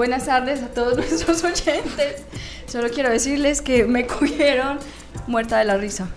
[0.00, 2.24] Buenas tardes a todos nuestros oyentes.
[2.66, 4.78] Solo quiero decirles que me cogieron
[5.26, 6.08] muerta de la risa.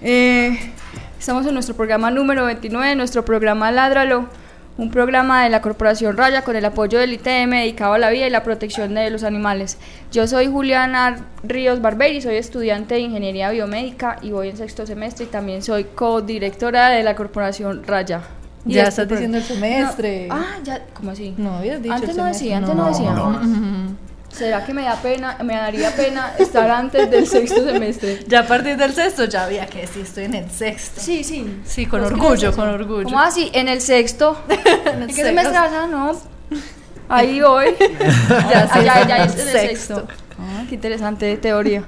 [0.00, 0.72] Eh,
[1.18, 4.30] estamos en nuestro programa número 29, nuestro programa Ládralo,
[4.78, 8.28] un programa de la Corporación Raya con el apoyo del ITM dedicado a la vida
[8.28, 9.76] y la protección de los animales.
[10.10, 15.26] Yo soy Juliana Ríos Barberi, soy estudiante de Ingeniería Biomédica y voy en sexto semestre
[15.26, 18.22] y también soy codirectora de la Corporación Raya.
[18.66, 20.26] Y Ya este estás diciendo el semestre.
[20.28, 21.34] No, ah, ya, ¿cómo así?
[21.36, 23.12] No habías dicho Antes el no decía, antes no, decía.
[23.12, 23.94] Ujú.
[24.30, 28.24] ¿Será que me da pena, me daría pena estar antes del sexto semestre?
[28.28, 31.00] Ya a partir del sexto ya había que decir estoy en el sexto.
[31.00, 31.60] Sí, sí.
[31.64, 33.04] Sí, con Pues, ¿qué orgullo, con orgullo.
[33.04, 33.50] ¿Cómo así?
[33.54, 34.36] En el sexto.
[34.48, 35.86] En el ¿En qué semestre vas a?
[35.86, 36.12] No.
[37.08, 37.66] Ahí voy.
[38.50, 39.94] Ya, sí, ya, es ya en el en el sexto.
[39.96, 40.08] sexto.
[40.38, 41.84] Ah, qué interesante teoría.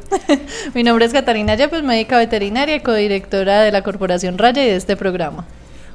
[0.75, 4.77] Mi nombre es Catarina Yepes, médica veterinaria y codirectora de la Corporación Raya y de
[4.77, 5.45] este programa.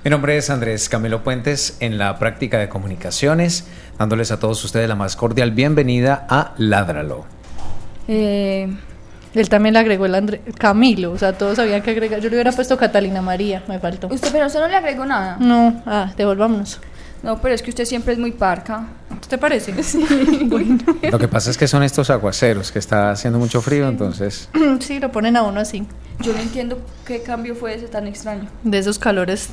[0.03, 3.65] Mi nombre es Andrés Camilo Puentes en la práctica de comunicaciones,
[3.97, 7.25] dándoles a todos ustedes la más cordial bienvenida a Ládralo.
[8.09, 8.67] Eh,
[9.33, 12.19] Él también le agregó el André Camilo, o sea, todos sabían que agregar.
[12.19, 14.07] Yo le hubiera puesto Catalina María, me faltó.
[14.07, 15.37] usted, pero usted no le agregó nada.
[15.39, 16.81] No, ah, devolvámonos.
[17.21, 18.85] No, pero es que usted siempre es muy parca.
[19.29, 19.73] ¿Te parece?
[20.47, 20.79] bueno.
[21.09, 24.49] Lo que pasa es que son estos aguaceros, que está haciendo mucho frío, entonces
[24.81, 25.87] Sí, lo ponen a uno así,
[26.19, 28.49] Yo no entiendo qué cambio fue ese tan extraño.
[28.65, 29.51] de esos calores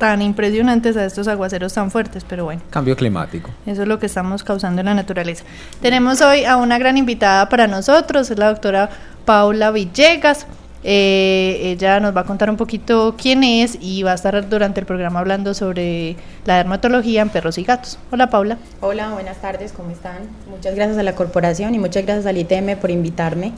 [0.00, 2.62] tan impresionantes a estos aguaceros tan fuertes, pero bueno.
[2.70, 3.50] cambio climático.
[3.66, 5.44] Eso es lo que estamos causando en la naturaleza.
[5.82, 8.88] Tenemos hoy a una gran invitada para nosotros, es la doctora
[9.26, 10.46] Paula Villegas.
[10.82, 14.80] Eh, ella nos va a contar un poquito quién es y va a estar durante
[14.80, 16.16] el programa hablando sobre
[16.46, 17.98] la dermatología en perros y gatos.
[18.10, 18.56] Hola Paula.
[18.80, 20.22] Hola, buenas tardes, ¿cómo están?
[20.48, 23.52] Muchas gracias a la corporación y muchas gracias al ITM por invitarme.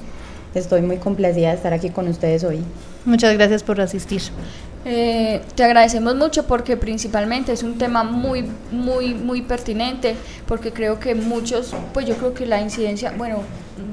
[0.55, 2.61] Estoy muy complacida de estar aquí con ustedes hoy.
[3.05, 4.23] Muchas gracias por asistir.
[4.85, 10.99] Eh, te agradecemos mucho porque principalmente es un tema muy, muy, muy pertinente, porque creo
[10.99, 13.39] que muchos, pues yo creo que la incidencia, bueno,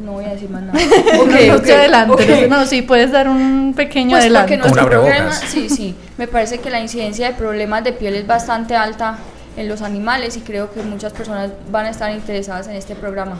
[0.03, 0.79] no voy a decir más nada.
[1.19, 2.47] Ok, usted adelante.
[2.49, 4.57] No, sí, puedes dar un pequeño Pues adelante.
[4.57, 8.25] porque nuestro problema, sí, sí, me parece que la incidencia de problemas de piel es
[8.25, 9.17] bastante alta
[9.57, 13.37] en los animales y creo que muchas personas van a estar interesadas en este programa.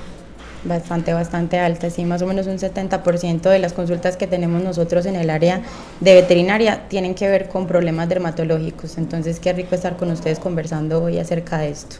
[0.66, 5.06] Bastante, bastante alta, sí, más o menos un 70% de las consultas que tenemos nosotros
[5.06, 5.62] en el área
[6.02, 8.98] de veterinaria tienen que ver con problemas dermatológicos.
[8.98, 11.96] Entonces, qué rico estar con ustedes conversando hoy acerca de esto.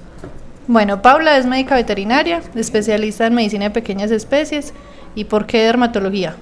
[0.68, 4.74] Bueno, Paula es médica veterinaria, especialista en medicina de pequeñas especies.
[5.16, 6.36] ¿Y por qué dermatología?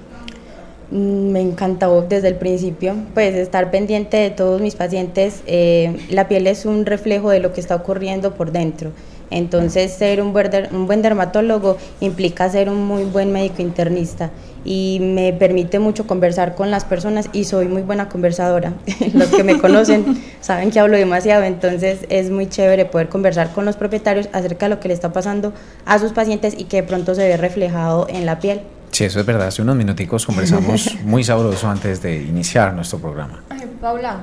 [0.90, 5.42] Mm, Me encantó desde el principio, pues estar pendiente de todos mis pacientes.
[5.46, 8.90] eh, la piel es un reflejo de lo que está ocurriendo por dentro.
[9.30, 14.30] Entonces, ser un buen, der- un buen dermatólogo implica ser un muy buen médico internista
[14.64, 18.72] y me permite mucho conversar con las personas y soy muy buena conversadora.
[19.14, 23.64] los que me conocen saben que hablo demasiado, entonces es muy chévere poder conversar con
[23.64, 25.52] los propietarios acerca de lo que le está pasando
[25.86, 28.62] a sus pacientes y que de pronto se ve reflejado en la piel.
[28.90, 29.46] Sí, eso es verdad.
[29.48, 33.44] Hace unos minuticos conversamos muy sabroso antes de iniciar nuestro programa.
[33.50, 34.22] Ay, Paula,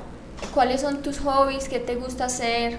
[0.53, 1.69] ¿cuáles son tus hobbies?
[1.69, 2.77] ¿Qué te gusta hacer?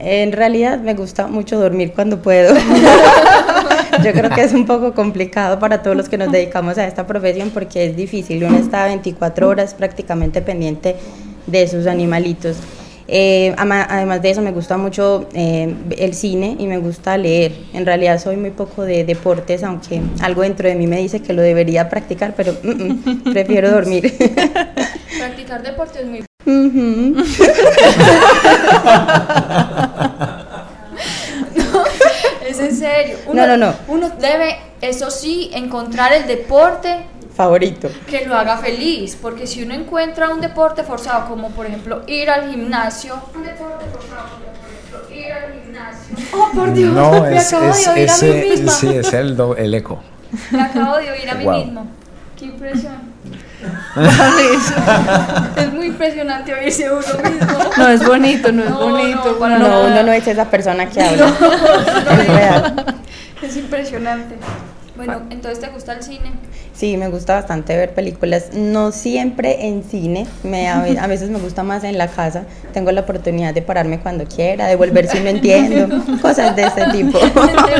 [0.00, 2.54] En realidad me gusta mucho dormir cuando puedo.
[4.04, 7.06] Yo creo que es un poco complicado para todos los que nos dedicamos a esta
[7.06, 8.42] profesión porque es difícil.
[8.44, 10.96] Uno está 24 horas prácticamente pendiente
[11.46, 12.56] de sus animalitos.
[13.12, 17.52] Eh, además de eso me gusta mucho eh, el cine y me gusta leer.
[17.74, 21.32] En realidad soy muy poco de deportes, aunque algo dentro de mí me dice que
[21.32, 24.14] lo debería practicar, pero mm, mm, prefiero dormir.
[25.18, 26.24] Practicar deporte es muy...
[33.02, 33.18] serio.
[33.32, 33.74] No, no, no.
[33.88, 37.04] Uno debe, eso sí, encontrar el deporte
[37.34, 37.88] Favorito.
[38.06, 42.28] que lo haga feliz, porque si uno encuentra un deporte forzado, como por ejemplo ir
[42.30, 46.16] al gimnasio, un deporte forzado, como por ejemplo ir al gimnasio.
[46.32, 48.72] Oh, por Dios, me acabo de oír a mí misma.
[48.72, 50.00] sí, es el, do- el eco.
[50.50, 51.64] Me acabo de oír a mí Wow.
[51.64, 51.86] mismo.
[52.38, 53.09] Qué impresión.
[55.56, 57.58] Es muy impresionante oírse uno mismo.
[57.76, 59.24] No es bonito, no es No, bonito.
[59.32, 62.84] no, para No, uno no es esa persona que habla.
[63.42, 64.36] Es impresionante.
[64.96, 66.32] Bueno, entonces te gusta el cine.
[66.74, 71.30] Sí, me gusta bastante ver películas, no siempre en cine, me, a, ve- a veces
[71.30, 75.08] me gusta más en la casa, tengo la oportunidad de pararme cuando quiera, de volver
[75.08, 75.88] si no entiendo,
[76.20, 77.18] cosas de ese tipo.
[77.24, 77.26] De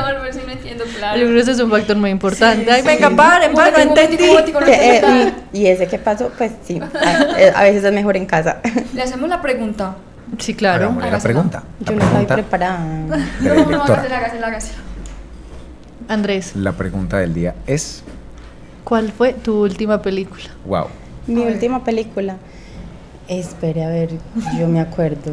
[0.01, 1.19] volver si no entiendo, claro.
[1.19, 2.65] Yo creo que ese es un factor muy importante.
[2.65, 2.87] Sí, Ay, sí.
[2.89, 4.73] venga, paren, Un paren, no momentico, entendí.
[4.73, 8.59] eh, y, ese que pasó, pues sí, a, eh, a veces es mejor en casa.
[8.95, 9.97] Le hacemos la pregunta.
[10.39, 10.85] Sí, claro.
[10.85, 11.63] Hagámosle la pregunta.
[11.81, 12.79] Yo no estoy preparada.
[12.79, 13.83] No, no, directora.
[13.95, 14.79] hágasela, hágasela, hágasela.
[16.11, 18.03] Andrés, La pregunta del día es,
[18.85, 20.43] ¿cuál fue tu última película?
[20.67, 20.87] wow,
[21.29, 22.37] Mi última película,
[23.29, 24.11] espere, a ver,
[24.59, 25.31] yo me acuerdo.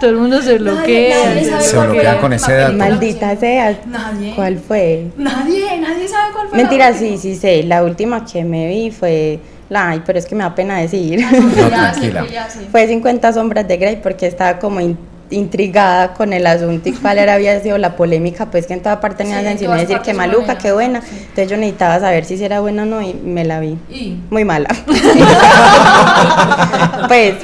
[0.00, 1.44] Todo el mundo se nadie bloquea.
[1.44, 2.72] sabe Se cuál fue bloquea con ese dato.
[2.76, 4.32] Maldita sea, Nadie.
[4.34, 5.10] ¿cuál fue?
[5.18, 6.56] Nadie, nadie sabe cuál fue.
[6.58, 7.64] Mentira, sí, sí sé.
[7.64, 9.40] La última que me vi fue.
[9.68, 11.18] La, ay, pero es que me da pena decir.
[11.20, 11.50] Ya No,
[11.94, 12.26] sé, tranquila.
[12.70, 14.96] fue 50 Sombras de Grey porque estaba como in-
[15.30, 18.50] intrigada con el asunto y cuál era, había sido la polémica.
[18.50, 20.58] Pues que en toda parte Sí, tenían en encima todas decir que maluca, nena.
[20.58, 21.00] qué buena.
[21.02, 21.08] Sí.
[21.20, 23.78] Entonces yo necesitaba saber si sí era buena o no y me la vi.
[23.90, 24.68] Y Muy mala.
[27.08, 27.34] pues,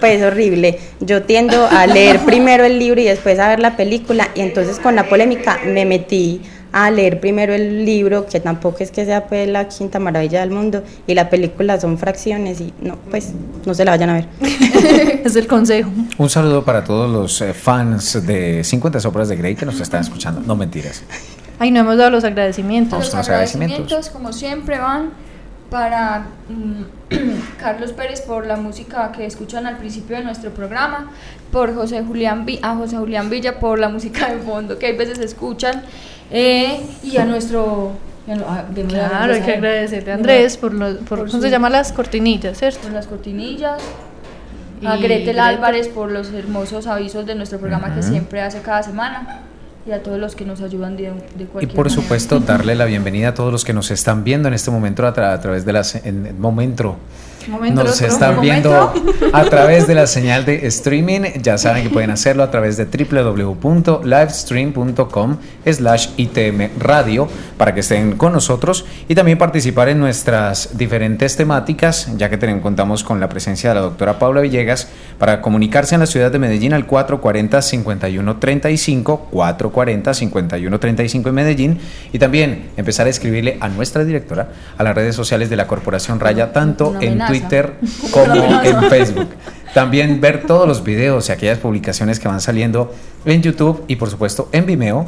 [0.00, 0.78] pues horrible.
[1.00, 4.78] Yo tiendo a leer primero el libro y después a ver la película y entonces
[4.78, 6.42] con la polémica me metí
[6.76, 10.50] a leer primero el libro, que tampoco es que sea pues la quinta maravilla del
[10.50, 13.32] mundo, y la película son fracciones y no, pues
[13.64, 14.28] no se la vayan a ver.
[15.24, 15.88] Es el consejo.
[16.18, 20.00] un saludo para todos los eh, fans de 50 sombras de Grey que nos están
[20.00, 20.40] escuchando.
[20.40, 21.04] No mentiras.
[21.60, 22.98] Ay, no hemos dado los agradecimientos.
[22.98, 24.10] Los los agradecimientos, agradecimientos.
[24.10, 25.12] como siempre, van
[25.70, 27.18] para mm,
[27.58, 31.10] Carlos Pérez por la música que escuchan al principio de nuestro programa,
[31.52, 35.20] por José Julián a José Julián Villa por la música de fondo que hay veces
[35.20, 35.82] escuchan,
[36.30, 37.92] eh, y a nuestro...
[38.26, 41.30] ya no- ah, Claro, hay que a agradecerle a Andrés por, los, por, Por ¿cómo
[41.30, 42.80] su- se llaman las cortinillas, cierto?
[42.82, 43.80] por las cortinillas.
[44.84, 45.38] A Y Gretel Gretel.
[45.40, 48.08] Álvarez por los hermosos avisos de nuestro programa que Ujú.
[48.10, 49.40] siempre hace cada semana.
[49.86, 51.02] Y a todos los que nos ayudan de,
[51.36, 52.02] de Y cualquier por manera.
[52.02, 55.12] supuesto, darle la bienvenida a todos los que nos están viendo en este momento a,
[55.14, 56.96] tra- a través de las en momento.
[57.48, 58.92] Momento, Nos están momento.
[58.92, 61.20] viendo a través de la señal de streaming.
[61.42, 65.36] Ya saben que pueden hacerlo a través de www.livestream.com
[65.70, 72.08] slash itm radio para que estén con nosotros y también participar en nuestras diferentes temáticas,
[72.16, 74.88] ya que tenemos, contamos con la presencia de la doctora Paula Villegas
[75.18, 81.78] para comunicarse en la ciudad de Medellín al 440-5135, 440-5135 en Medellín
[82.12, 86.20] y también empezar a escribirle a nuestra directora a las redes sociales de la Corporación
[86.20, 87.32] Raya, tanto en amenaza.
[87.40, 87.74] Twitter
[88.10, 88.82] Como en.
[88.90, 89.28] Facebook.
[89.74, 92.94] También ver todos los videos y aquellas publicaciones que van saliendo
[93.24, 95.06] en YouTube y por supuesto en Vimeo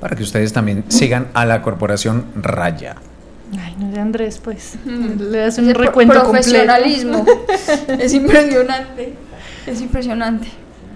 [0.00, 2.96] para que ustedes también sigan a la Corporación Raya.
[3.58, 4.74] Ay, no sé, Andrés, pues.
[4.84, 6.30] Le das Ese un pro- recuento completo.
[6.48, 7.24] profesionalismo.
[7.98, 9.14] es impresionante.
[9.66, 10.48] Es impresionante.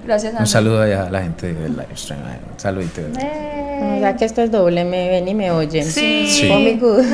[0.06, 0.50] Gracias, Un Andrés.
[0.50, 2.20] saludo allá a la gente del live stream.
[2.20, 3.00] eh, Un saludito.
[3.11, 5.85] O sea que esto es doble, me ven y me oyen.
[5.85, 6.26] Sí.
[6.31, 6.50] Sí.
[6.52, 7.05] Oh, my good.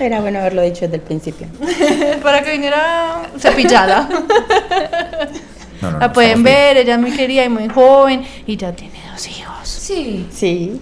[0.00, 1.46] Era bueno haberlo dicho desde el principio.
[2.22, 4.08] Para que viniera cepillada.
[5.80, 6.56] No, no, no, La pueden bien.
[6.56, 9.68] ver, ella es muy querida y muy joven y ya tiene dos hijos.
[9.68, 10.26] Sí.
[10.28, 10.80] Sí.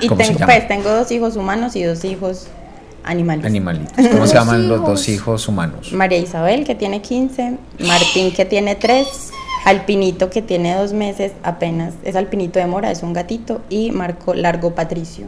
[0.00, 0.52] Y ¿Cómo se tengo, llama?
[0.54, 2.46] pues tengo dos hijos humanos y dos hijos
[3.04, 3.44] animales.
[3.44, 3.92] Animalitos.
[4.10, 5.92] ¿Cómo se llaman los dos hijos humanos?
[5.92, 9.06] María Isabel, que tiene 15, Martín, que tiene 3,
[9.66, 14.32] Alpinito, que tiene dos meses apenas, es Alpinito de Mora, es un gatito, y Marco
[14.32, 15.26] Largo Patricio.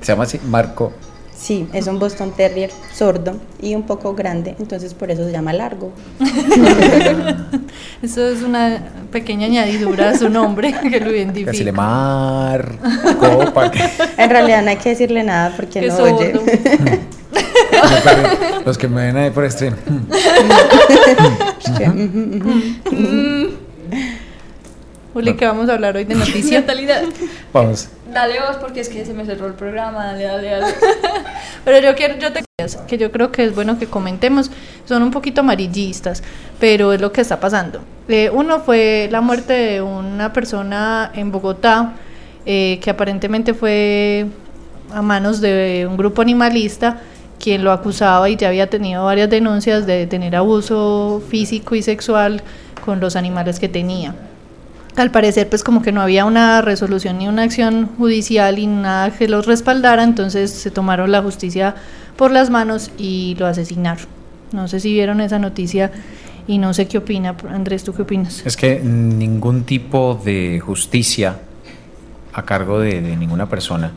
[0.00, 0.92] Se llama así Marco.
[1.38, 5.52] Sí, es un Boston Terrier sordo y un poco grande, entonces por eso se llama
[5.52, 5.92] Largo.
[8.02, 8.78] Eso es una
[9.10, 11.50] pequeña añadidura a su nombre que lo identifica.
[11.50, 13.52] así le Marco.
[13.54, 13.82] para que-
[14.18, 16.16] En realidad no hay que decirle nada porque Que no sordo.
[16.16, 16.34] oye.
[18.66, 19.74] los que me ven ahí por stream.
[25.12, 26.64] Juli, que vamos a hablar hoy de noticias.
[27.52, 27.88] Vamos.
[28.16, 30.06] Dale vos porque es que se me cerró el programa.
[30.06, 30.74] Dale, dale, dale.
[31.64, 32.46] Pero yo quiero, yo te
[32.88, 34.50] que yo creo que es bueno que comentemos,
[34.86, 36.22] son un poquito amarillistas,
[36.58, 37.82] pero es lo que está pasando.
[38.08, 41.92] Eh, uno fue la muerte de una persona en Bogotá
[42.46, 44.24] eh, que aparentemente fue
[44.90, 47.02] a manos de un grupo animalista
[47.38, 52.42] quien lo acusaba y ya había tenido varias denuncias de tener abuso físico y sexual
[52.86, 54.14] con los animales que tenía.
[54.96, 59.10] Al parecer, pues como que no había una resolución ni una acción judicial y nada
[59.10, 61.74] que los respaldara, entonces se tomaron la justicia
[62.16, 64.06] por las manos y lo asesinaron.
[64.52, 65.92] No sé si vieron esa noticia
[66.46, 67.36] y no sé qué opina.
[67.50, 68.42] Andrés, ¿tú qué opinas?
[68.46, 71.40] Es que ningún tipo de justicia
[72.32, 73.92] a cargo de, de ninguna persona,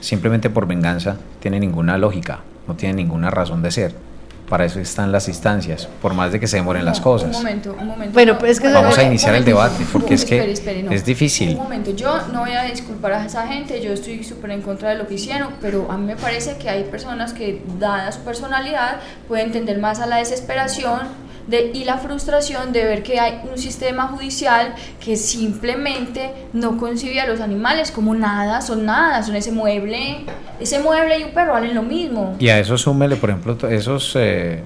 [0.00, 4.09] simplemente por venganza, tiene ninguna lógica, no tiene ninguna razón de ser.
[4.50, 7.36] Para eso están las instancias, por más de que se demoren las cosas.
[7.36, 8.12] Un momento, un momento.
[8.12, 10.82] Pero, no, pues, es que Vamos a iniciar el debate, porque es que espere, espere,
[10.82, 10.90] no.
[10.90, 11.50] es difícil.
[11.50, 14.90] Un momento, yo no voy a disculpar a esa gente, yo estoy súper en contra
[14.90, 18.20] de lo que hicieron, pero a mí me parece que hay personas que, dada su
[18.22, 23.40] personalidad, pueden entender más a la desesperación de, y la frustración de ver que hay
[23.50, 29.36] un sistema judicial que simplemente no concibe a los animales como nada, son nada, son
[29.36, 30.24] ese mueble,
[30.60, 32.36] ese mueble y un perro valen lo mismo.
[32.38, 34.62] Y a eso súmele, por ejemplo, esos eh,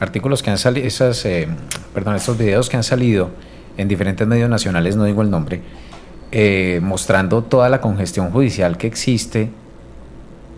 [0.00, 1.46] artículos que han salido, esas, eh,
[1.92, 3.30] perdón, estos videos que han salido
[3.76, 5.60] en diferentes medios nacionales, no digo el nombre,
[6.32, 9.50] eh, mostrando toda la congestión judicial que existe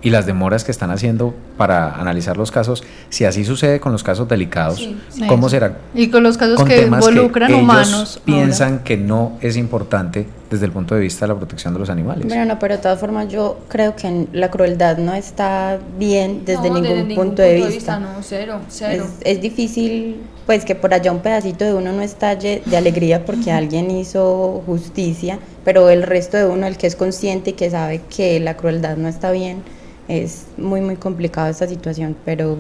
[0.03, 2.85] y las demoras que están haciendo para analizar los casos.
[3.09, 5.57] Si así sucede con los casos delicados, Sí, ¿cómo Eso.
[5.57, 5.79] será?
[5.95, 8.21] Y con los casos con que involucran ellos humanos.
[8.25, 8.85] piensan ahora.
[8.85, 12.27] que no es importante desde el punto de vista de la protección de los animales.
[12.27, 16.71] Bueno, no, pero de todas formas yo creo que la crueldad no está bien desde
[16.71, 17.99] No, ningún, punto, de vista.
[17.99, 19.07] No, cero, Es, cero.
[19.23, 23.51] es difícil pues que por allá un pedacito de uno no estalle de alegría porque
[23.51, 28.01] alguien hizo justicia, pero el resto de uno, el que es consciente y que sabe
[28.15, 29.63] que la crueldad no está bien,
[30.07, 32.57] es muy muy complicado esta situación, pero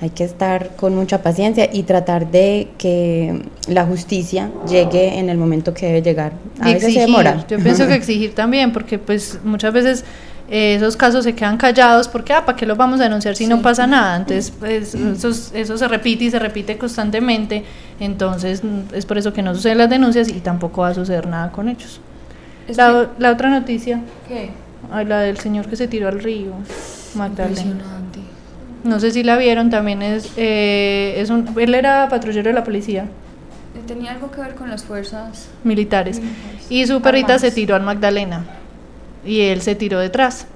[0.00, 5.36] hay que estar con mucha paciencia y tratar de que la justicia llegue en el
[5.36, 6.32] momento que debe llegar.
[6.58, 7.44] A Y veces se exigir, demora.
[7.48, 10.04] Yo pienso que exigir también, porque pues muchas veces
[10.48, 13.46] eh, esos casos se quedan callados porque, ah, ¿para qué los vamos a denunciar si
[13.46, 14.16] no pasa nada?
[14.16, 17.64] Entonces, pues, eso, eso se repite y se repite constantemente,
[18.00, 21.26] entonces mm, es por eso que no suceden las denuncias y tampoco va a suceder
[21.28, 22.00] nada con ellos.
[22.68, 24.50] La, la otra noticia, ¿Qué?
[24.90, 26.52] ay, la del señor que se tiró al río,
[27.14, 27.84] Magdalena.
[28.84, 32.64] No sé si la vieron, también es, eh, es un, él era patrullero de la
[32.64, 33.06] policía,
[33.86, 35.48] Tenía algo que ver con las fuerzas.
[35.64, 36.66] militares, Militares.
[36.70, 38.44] y su perrita se tiró al Magdalena,
[39.24, 40.46] y él se tiró detrás.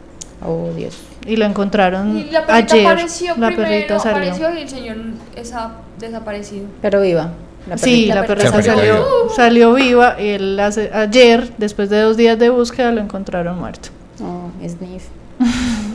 [0.46, 0.98] Oh, Dios.
[1.26, 2.86] Y lo encontraron Y la perrita ayer.
[2.86, 4.16] apareció la primero, perrita salió.
[4.32, 4.96] apareció y el señor
[5.36, 6.66] está desaparecido.
[6.82, 7.32] Pero viva.
[7.68, 8.14] La sí, perrita.
[8.14, 9.34] la La perrita perrita salió, viva.
[9.34, 13.88] salió viva y él hace- ayer, después de dos días de búsqueda, lo encontraron muerto.
[14.22, 15.04] Oh, Sniff.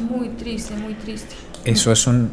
[0.10, 1.36] Muy triste, muy triste.
[1.70, 2.32] Eso es un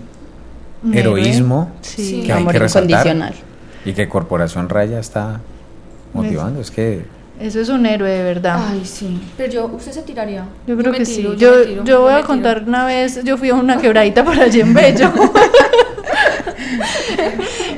[0.93, 1.73] heroísmo.
[1.81, 2.23] Sí.
[2.25, 3.35] que hay Amor que resaltar
[3.85, 5.41] y que Corporación Raya está
[6.13, 6.61] motivando.
[6.61, 7.05] Es que
[7.39, 8.59] Eso es un héroe de verdad.
[8.71, 9.21] Ay, sí.
[9.37, 10.45] Pero yo, ¿usted se tiraría?
[10.67, 11.37] Yo creo me que tiro, sí.
[11.39, 12.27] Yo, tiro, yo voy a tiro.
[12.29, 15.13] contar una vez, yo fui a una quebradita por allí en Bello.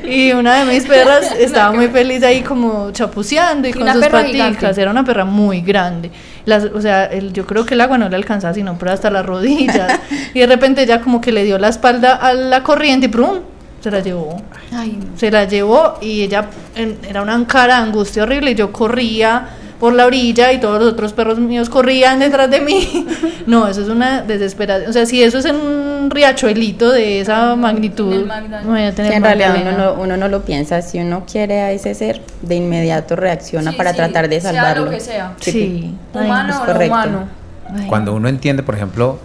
[0.03, 4.05] y una de mis perras estaba muy feliz ahí como chapuceando y Sí, con sus
[4.07, 4.57] paticas.
[4.57, 4.81] gigante.
[4.81, 6.11] Era una perra muy grande.
[6.45, 9.09] Las, o sea, el- yo creo que el agua no le alcanzaba sino por hasta
[9.11, 9.99] las rodillas.
[10.33, 13.39] y de repente ella como que le dio la espalda a la corriente y ¡prum!
[13.81, 14.41] Se la llevó.
[14.73, 15.17] Ay, no.
[15.17, 16.45] Se la llevó y ella
[16.75, 20.79] en- era una cara de angustia horrible y yo corría por la orilla y todos
[20.83, 23.07] los otros perros míos corrían detrás de mí.
[23.45, 24.89] No, eso es una desesperación.
[24.91, 28.61] O sea, si eso es en un riachuelito de esa magnitud, En el Magdalena.
[28.63, 30.81] imagínate en Sí, el en realidad uno no, uno no lo piensa.
[30.83, 34.51] Si uno quiere a ese ser, de inmediato reacciona Sí, para sí, tratar de sea
[34.53, 34.85] salvarlo.
[34.85, 35.33] lo que sea.
[35.39, 35.95] Sí.
[36.13, 37.27] Ay, Humano es o no humano.
[37.75, 37.87] ay.
[37.87, 39.17] cuando uno entiende, por ejemplo,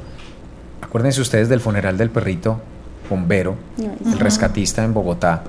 [0.81, 2.61] acuérdense ustedes del funeral del perrito
[3.11, 5.43] bombero, el rescatista en Bogotá,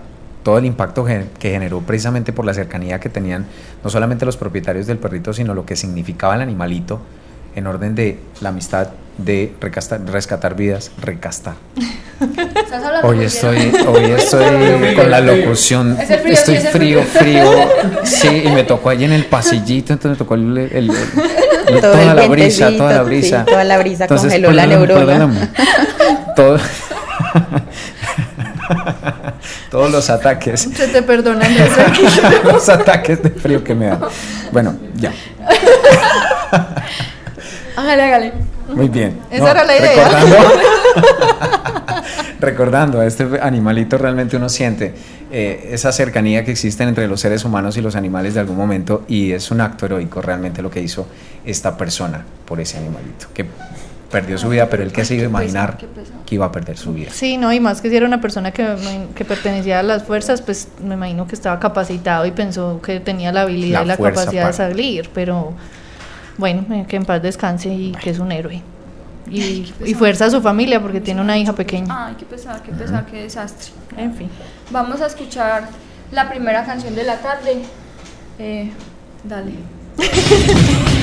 [0.43, 3.45] todo el impacto que generó precisamente por la cercanía que tenían
[3.83, 6.99] no solamente los propietarios del perrito, sino lo que significaba el animalito
[7.55, 11.55] en orden de la amistad de recasta- rescatar vidas, recastar.
[12.19, 13.57] ¿Estás hablando Hoy estoy,
[13.87, 17.51] hoy estoy con la locución, Es el frío, estoy sí, es el frío, frío.
[17.51, 17.67] frío,
[18.03, 21.81] sí, y me tocó ahí en el pasillito, entonces me tocó el, el- el- el-
[21.81, 23.45] Todo toda la brisa, toda la sí, brisa.
[23.45, 25.51] toda la brisa Entonces, congeló la neurona.
[26.35, 26.57] todo-
[29.71, 32.09] todos los ataques, Se te perdona, Andrés, tranquilo.
[32.51, 33.99] los ataques de frío que me dan.
[34.51, 35.11] Bueno, ya,
[37.75, 38.33] Hágale, hágale.
[38.69, 39.19] muy bien.
[39.29, 40.09] Esa era la idea.
[40.09, 40.37] Recordando,
[42.39, 44.93] recordando a este animalito, realmente uno siente
[45.31, 49.03] eh, esa cercanía que existe entre los seres humanos y los animales de algún momento
[49.07, 51.05] y es un acto heroico realmente lo que hizo
[51.45, 53.45] esta persona por ese animalito, que
[54.09, 55.77] perdió su vida, pero él que se iba a imaginar
[56.25, 57.09] que iba a perder su vida.
[57.11, 58.63] Sí, no, y más que si era una persona que,
[59.27, 63.41] pertenecía a las fuerzas, pues me imagino que estaba capacitado y pensó que tenía la
[63.41, 65.53] habilidad La y la capacidad para- de salir, pero
[66.37, 68.61] bueno, eh, que en paz descanse y que es un héroe.
[69.29, 72.07] Y, Ay, fuerza a su familia porque tiene una hija pequeña.
[72.07, 73.71] Ay, qué pesar, qué pesar, qué desastre.
[73.97, 74.29] En fin.
[74.69, 75.67] Vamos a escuchar
[76.11, 77.63] la primera canción de la tarde.
[78.37, 78.71] Eh,
[79.23, 79.53] dale.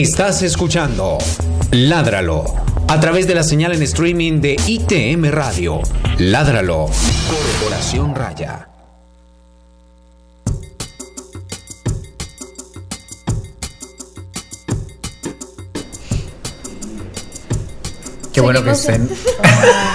[0.00, 1.18] Estás escuchando
[1.72, 2.44] Ládralo
[2.86, 5.80] a través de la señal en streaming de ITM Radio.
[6.18, 6.86] Ládralo.
[7.28, 8.68] Corporación Raya.
[18.32, 19.10] Qué bueno que estén.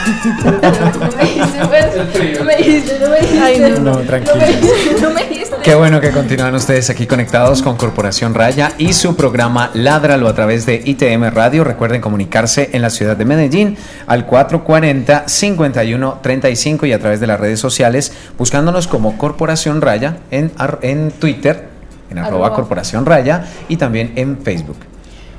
[0.99, 3.79] No me dijiste, pues, no me dijiste, no me dijiste.
[3.79, 4.35] No, tranquilo.
[4.35, 5.52] No me dijiste, no me dijiste.
[5.63, 10.35] Qué bueno que continúan ustedes aquí conectados con Corporación Raya y su programa Ládralo a
[10.35, 11.63] través de ITM Radio.
[11.63, 17.61] Recuerden comunicarse en la ciudad de Medellín al 440-5135 y a través de las redes
[17.61, 21.69] sociales buscándonos como Corporación Raya en, ar- en Twitter,
[22.11, 22.55] en arroba Arroba.
[22.55, 24.77] Corporación Raya y también en Facebook.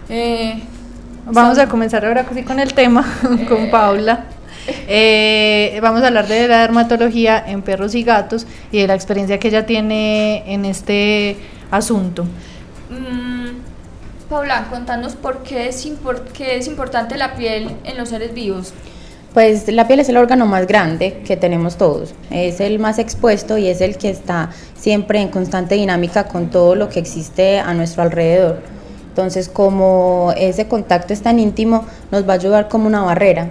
[0.08, 0.62] Eh,
[1.26, 3.02] Vamos a comenzar ahora con el tema,
[3.48, 4.24] con Paula.
[4.66, 9.38] Eh, vamos a hablar de la dermatología en perros y gatos y de la experiencia
[9.38, 11.36] que ella tiene en este
[11.70, 12.24] asunto.
[12.90, 13.48] mm,
[14.28, 18.72] Paula, contanos por qué es, impor- qué es importante la piel en los seres vivos.
[19.34, 23.58] Pues la piel es el órgano más grande que tenemos todos, es el más expuesto
[23.58, 27.74] y es el que está siempre en constante dinámica con todo lo que existe a
[27.74, 28.60] nuestro alrededor.
[29.08, 33.50] Entonces, como ese contacto es tan íntimo, nos va a ayudar como una barrera.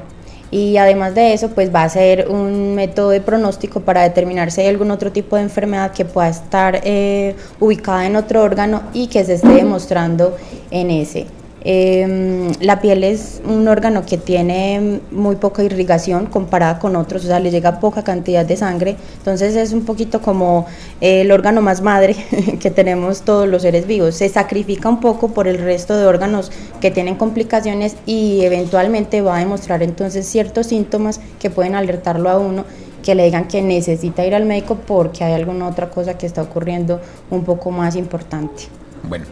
[0.54, 4.62] Y además de eso, pues va a ser un método de pronóstico para determinar si
[4.62, 9.08] hay algún otro tipo de enfermedad que pueda estar eh, ubicada en otro órgano y
[9.08, 10.38] que se esté demostrando
[10.70, 11.26] en ese.
[11.66, 17.28] Eh, la piel es un órgano que tiene muy poca irrigación comparada con otros, o
[17.28, 20.66] sea, le llega poca cantidad de sangre, entonces es un poquito como
[21.00, 22.16] eh, el órgano más madre
[22.60, 24.16] que tenemos todos los seres vivos.
[24.16, 29.38] Se sacrifica un poco por el resto de órganos que tienen complicaciones y eventualmente va
[29.38, 32.66] a demostrar entonces ciertos síntomas que pueden alertarlo a uno
[33.04, 36.42] que le digan que necesita ir al médico porque hay alguna otra cosa que está
[36.42, 38.64] ocurriendo un poco más importante.
[39.08, 39.26] Bueno,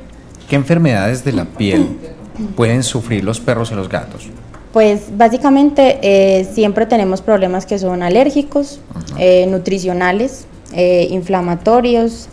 [0.50, 1.98] ¿qué enfermedades de la piel
[2.56, 4.28] pueden sufrir los perros y los gatos?
[4.74, 8.80] Pues básicamente eh, siempre tenemos problemas que son alérgicos,
[9.18, 12.30] eh, nutricionales, eh, inflamatorios,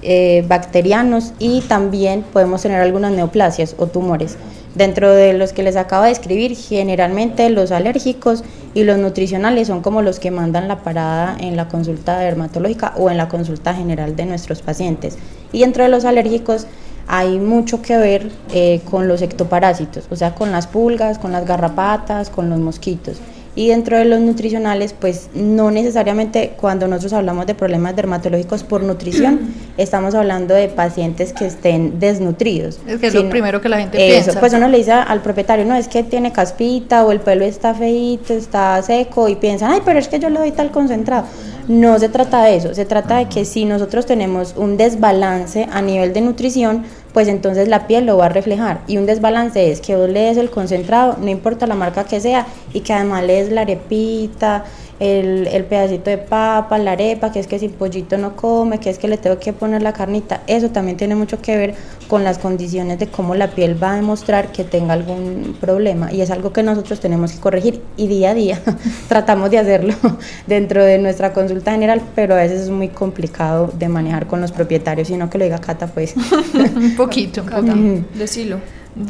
[0.47, 4.37] bacterianos y también podemos tener algunas neoplasias o tumores.
[4.77, 8.45] Dentro de los que les acabo de describir, generalmente los alérgicos
[8.75, 13.11] y los nutricionales son como los que mandan la parada en la consulta dermatológica o
[13.11, 15.19] en la consulta general de nuestros pacientes.
[15.53, 16.69] Y dentro de los alérgicos
[17.09, 21.47] hay mucho que ver eh, con los ectoparásitos, o sea, con las pulgas, con las
[21.47, 23.17] garrapatas, con los mosquitos.
[23.59, 28.85] Y dentro de los nutricionales, pues no necesariamente cuando nosotros hablamos de problemas dermatológicos por
[28.85, 32.79] nutrición, estamos hablando de pacientes que estén desnutridos.
[32.87, 34.39] Es que es lo primero que la gente Eso, piensa.
[34.39, 37.75] pues uno le dice al propietario, no, es que tiene caspita o el pelo está
[37.75, 41.25] feito, está seco y piensan, ay, pero es que yo le doy tal concentrado.
[41.67, 45.83] No se trata de eso, se trata de que si nosotros tenemos un desbalance a
[45.83, 48.81] nivel de nutrición, pues entonces la piel lo va a reflejar.
[48.87, 52.21] Y un desbalance es que vos le des el concentrado, no importa la marca que
[52.21, 54.65] sea, y que además le des la arepita,
[55.01, 58.91] el, el pedacito de papa, la arepa, que es que si pollito no come, que
[58.91, 60.43] es que le tengo que poner la carnita.
[60.47, 61.75] Eso también tiene mucho que ver
[62.09, 66.13] con las condiciones de cómo la piel va a demostrar que tenga algún problema.
[66.13, 68.61] Y es algo que nosotros tenemos que corregir y día a día
[69.09, 69.95] tratamos de hacerlo
[70.47, 74.53] dentro de nuestra consulta general, pero a veces es muy complicado de manejar con los
[74.53, 76.15] propietarios, sino que lo diga Cata, pues.
[76.77, 78.05] un poquito, Cata, poquito.
[78.15, 78.59] decilo.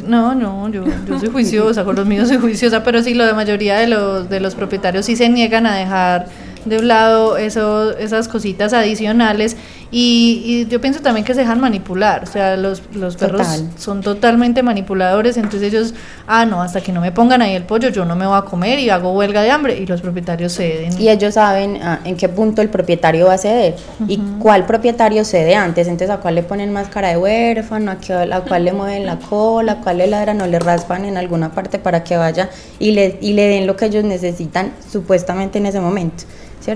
[0.07, 3.79] No, no, yo, yo soy juiciosa, con los míos soy juiciosa, pero sí, la mayoría
[3.79, 6.27] de los, de los propietarios sí se niegan a dejar
[6.67, 9.57] de un lado eso, esas cositas adicionales
[9.91, 13.47] y, y, yo pienso también que se dejan manipular, o sea, los, los perros
[13.79, 15.95] son totalmente manipuladores, entonces ellos,
[16.27, 18.43] ah, no, hasta que no me pongan ahí el pollo yo no me voy a
[18.43, 21.01] comer y hago huelga de hambre y los propietarios ceden.
[21.01, 25.25] Y ellos saben ah, en qué punto el propietario va a ceder y cuál propietario
[25.25, 28.73] cede antes, entonces a cuál le ponen más cara de huérfano, a, a cuál le
[28.73, 32.17] mueven la cola, a cuál le ladran o le raspan en alguna parte para que
[32.17, 36.25] vaya y le, y le den lo que ellos necesitan supuestamente en ese momento.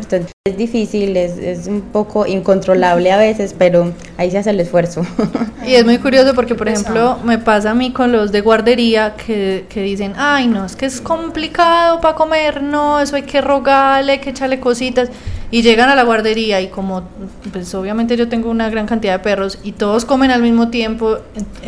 [0.01, 0.17] ¿Cierto?
[0.47, 5.05] Es difícil, es, es, un poco incontrolable a veces, pero ahí se hace el esfuerzo.
[5.65, 9.15] Y es muy curioso porque, por ejemplo, me pasa a mí con los de guardería
[9.15, 13.41] que, que dicen, ay, no, es que es complicado para comer, no, eso hay que
[13.41, 15.09] rogarle, hay que echarle cositas
[15.53, 17.03] y llegan a la guardería y como
[17.53, 21.19] pues obviamente yo tengo una gran cantidad de perros y todos comen al mismo tiempo,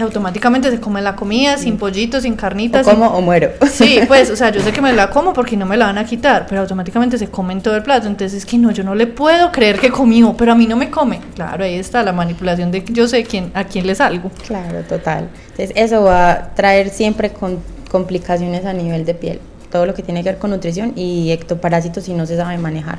[0.00, 2.88] automáticamente se comen la comida sin pollito, sin carnitas.
[2.88, 3.50] O como o muero.
[3.70, 5.98] Sí, pues, o sea, yo sé que me la como porque no me la van
[5.98, 8.06] a quitar, pero automáticamente se comen todo el plato.
[8.06, 10.76] Entonces es que no, yo no le puedo creer que comió, pero a mí no
[10.76, 11.20] me come.
[11.34, 14.30] Claro, ahí está la manipulación de yo sé quién, a quién le salgo.
[14.46, 15.28] Claro, total.
[15.50, 17.58] Entonces eso va a traer siempre con
[17.90, 19.40] complicaciones a nivel de piel.
[19.70, 22.98] Todo lo que tiene que ver con nutrición y ectoparásitos si no se sabe manejar.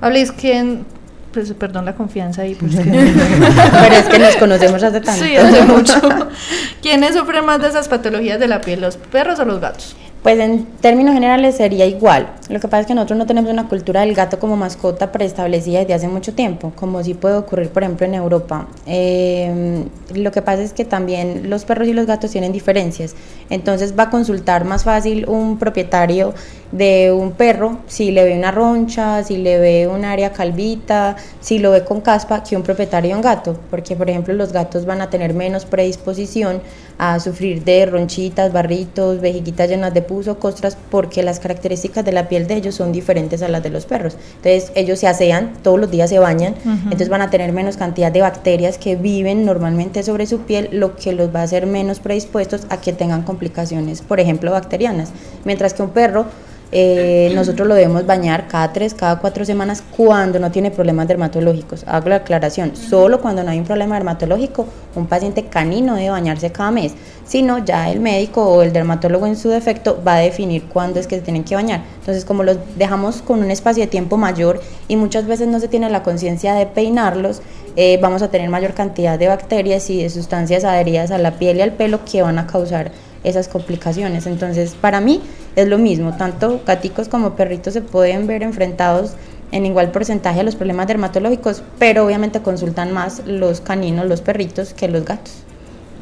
[0.00, 0.84] Habléis quién,
[1.32, 5.24] pues perdón la confianza ahí, pues pero es que nos conocemos hace tanto.
[5.24, 6.00] Sí, hace mucho.
[6.82, 9.96] ¿Quiénes sufren más de esas patologías de la piel, los perros o los gatos?
[10.22, 12.28] Pues en términos generales sería igual.
[12.48, 15.78] Lo que pasa es que nosotros no tenemos una cultura del gato como mascota preestablecida
[15.80, 18.66] desde hace mucho tiempo, como sí puede ocurrir, por ejemplo, en Europa.
[18.86, 19.84] Eh,
[20.14, 23.14] lo que pasa es que también los perros y los gatos tienen diferencias.
[23.48, 26.34] Entonces va a consultar más fácil un propietario
[26.72, 31.58] de un perro si le ve una roncha, si le ve un área calvita, si
[31.58, 33.56] lo ve con caspa, que un propietario de un gato.
[33.70, 36.60] Porque, por ejemplo, los gatos van a tener menos predisposición
[36.98, 42.28] a sufrir de ronchitas, barritos, vejiguitas llenas de puso, costras, porque las características de la
[42.28, 44.16] piel de ellos son diferentes a las de los perros.
[44.36, 48.10] Entonces ellos se asean, todos los días se bañan, entonces van a tener menos cantidad
[48.10, 52.00] de bacterias que viven normalmente sobre su piel, lo que los va a hacer menos
[52.00, 55.10] predispuestos a que tengan complicaciones, por ejemplo, bacterianas.
[55.44, 56.26] Mientras que un perro
[56.70, 61.84] eh, nosotros lo debemos bañar cada tres, cada cuatro semanas cuando no tiene problemas dermatológicos.
[61.86, 66.52] Hago la aclaración, solo cuando no hay un problema dermatológico, un paciente canino debe bañarse
[66.52, 66.92] cada mes.
[67.28, 70.98] Si no, ya el médico o el dermatólogo en su defecto va a definir cuándo
[70.98, 71.82] es que se tienen que bañar.
[72.00, 75.68] Entonces, como los dejamos con un espacio de tiempo mayor y muchas veces no se
[75.68, 77.42] tiene la conciencia de peinarlos,
[77.76, 81.58] eh, vamos a tener mayor cantidad de bacterias y de sustancias adheridas a la piel
[81.58, 82.92] y al pelo que van a causar
[83.24, 84.26] esas complicaciones.
[84.26, 85.20] Entonces, para mí
[85.54, 89.12] es lo mismo, tanto gaticos como perritos se pueden ver enfrentados
[89.52, 94.72] en igual porcentaje a los problemas dermatológicos, pero obviamente consultan más los caninos, los perritos,
[94.72, 95.44] que los gatos.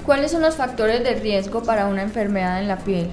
[0.06, 3.08] ¿Cuáles son los factores de riesgo para una enfermedad en la piel?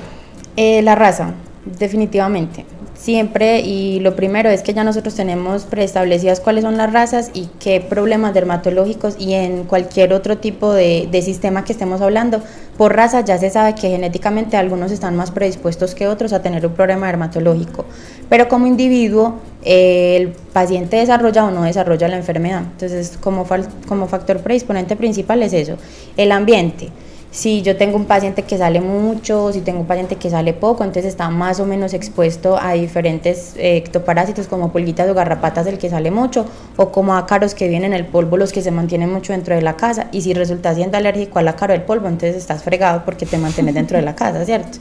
[0.55, 1.33] Eh, la raza,
[1.65, 2.65] definitivamente
[3.03, 7.49] siempre y lo primero es que ya nosotros tenemos preestablecidas cuáles son las razas y
[7.59, 12.41] qué problemas dermatológicos y en cualquier otro tipo de, sistema que estemos hablando.
[12.77, 16.65] Por raza ya se sabe que genéticamente algunos están más predispuestos que otros a tener
[16.65, 17.85] un problema dermatológico,
[18.29, 22.63] pero como individuo eh, el paciente desarrolla o no desarrolla la enfermedad.
[22.71, 23.45] Entonces como,
[23.87, 25.75] como factor predisponente principal es eso,
[26.15, 26.89] el ambiente
[27.33, 30.83] si yo tengo un paciente que sale mucho, si tengo un paciente que sale poco,
[30.83, 35.79] entonces está más o menos expuesto a diferentes eh, ectoparásitos como pulguitas o garrapatas el
[35.79, 36.45] que sale mucho,
[36.77, 39.63] o como ácaros que vienen en el polvo, los que se mantienen mucho dentro de
[39.63, 40.09] la casa.
[40.11, 43.73] Y si resulta siendo alérgico al ácaro del polvo, entonces estás fregado porque te mantienes
[43.73, 44.77] dentro de la casa, ¿cierto?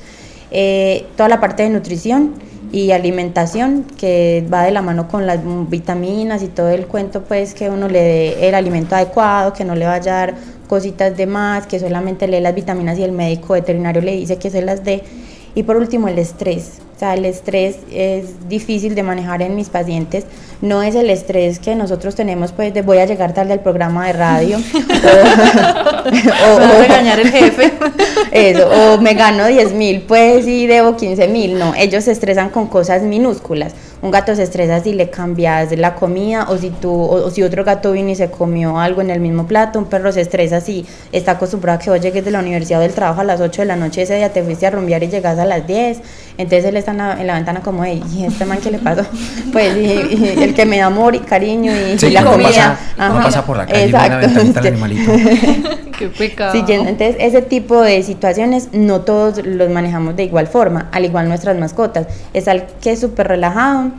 [0.50, 2.34] Eh, toda la parte de nutrición
[2.72, 7.52] y alimentación que va de la mano con las vitaminas y todo el cuento pues
[7.52, 10.34] que uno le dé el alimento adecuado, que no le vaya a dar
[10.68, 14.50] cositas de más, que solamente lee las vitaminas y el médico veterinario le dice que
[14.50, 15.04] se las dé.
[15.54, 16.80] Y por último, el estrés.
[17.02, 20.24] Sea, el estrés es difícil de manejar en mis pacientes.
[20.60, 24.06] No es el estrés que nosotros tenemos, pues, de voy a llegar tarde al programa
[24.06, 24.56] de radio.
[26.46, 27.72] o, o, regañar el jefe.
[28.30, 31.58] Eso, o me gano 10 mil, pues, y debo 15 mil.
[31.58, 35.94] No, ellos se estresan con cosas minúsculas un gato se estresa si le cambias la
[35.94, 39.20] comida o si tú o, si otro gato vino y se comió algo en el
[39.20, 42.40] mismo plato, un perro se estresa si está acostumbrado a que vos llegues de la
[42.40, 44.70] universidad o del trabajo a las 8 de la noche ese día te fuiste a
[44.70, 46.00] rumbear y llegas a las 10,
[46.38, 49.04] entonces él está en la, ventana como, ¿y este man qué le pasó?
[49.52, 52.78] Pues el que me da amor y cariño y, la comida.
[52.96, 54.58] pasa por la calle Exacto.
[54.68, 55.12] animalito.
[55.98, 56.54] qué pecado.
[56.54, 61.56] entonces ese tipo de situaciones no todos los manejamos de igual forma, al igual nuestras
[61.58, 62.06] mascotas.
[62.32, 63.91] Es al que es súper relajado,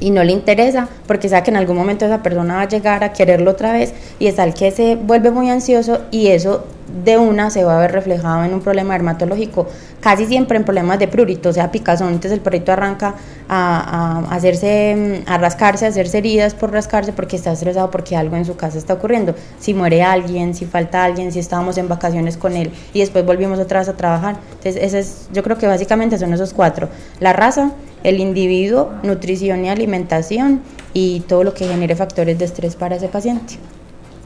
[0.00, 3.04] y no le interesa porque sabe que en algún momento esa persona va a llegar
[3.04, 6.64] a quererlo otra vez y es al que se vuelve muy ansioso y eso
[7.04, 9.66] de una se va a ver reflejado en un problema dermatológico,
[10.00, 13.14] casi siempre en problemas de prurito, o sea, picazón, entonces el perrito arranca
[13.48, 18.36] a, a, hacerse, a rascarse, a hacerse heridas por rascarse porque está estresado porque algo
[18.36, 22.36] en su casa está ocurriendo, si muere alguien, si falta alguien, si estábamos en vacaciones
[22.36, 25.66] con él y después volvimos otra vez a trabajar, entonces ese es, yo creo que
[25.66, 27.72] básicamente son esos cuatro, la raza,
[28.04, 30.60] el individuo, nutrición y alimentación
[30.92, 33.58] y todo lo que genere factores de estrés para ese paciente.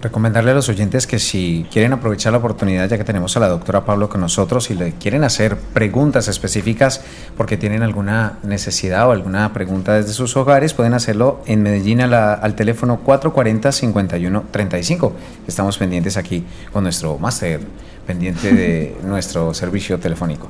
[0.02, 3.48] Recomendarle a los oyentes que si quieren aprovechar la oportunidad, ya que tenemos a la
[3.48, 7.02] doctora Pablo con nosotros y le quieren hacer preguntas específicas
[7.36, 12.54] porque tienen alguna necesidad o alguna pregunta desde sus hogares, pueden hacerlo en Medellín al
[12.54, 15.12] teléfono 440-5135.
[15.46, 17.60] Estamos pendientes aquí con nuestro máster,
[18.06, 20.48] pendiente de nuestro servicio telefónico.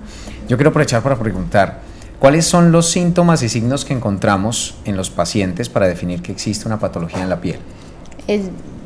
[0.49, 1.90] Yo quiero aprovechar para preguntar,
[2.21, 6.69] ¿cuáles son los síntomas y signos que encontramos en los pacientes para definir que existe
[6.69, 7.59] una patología en la piel?
[8.29, 8.43] Es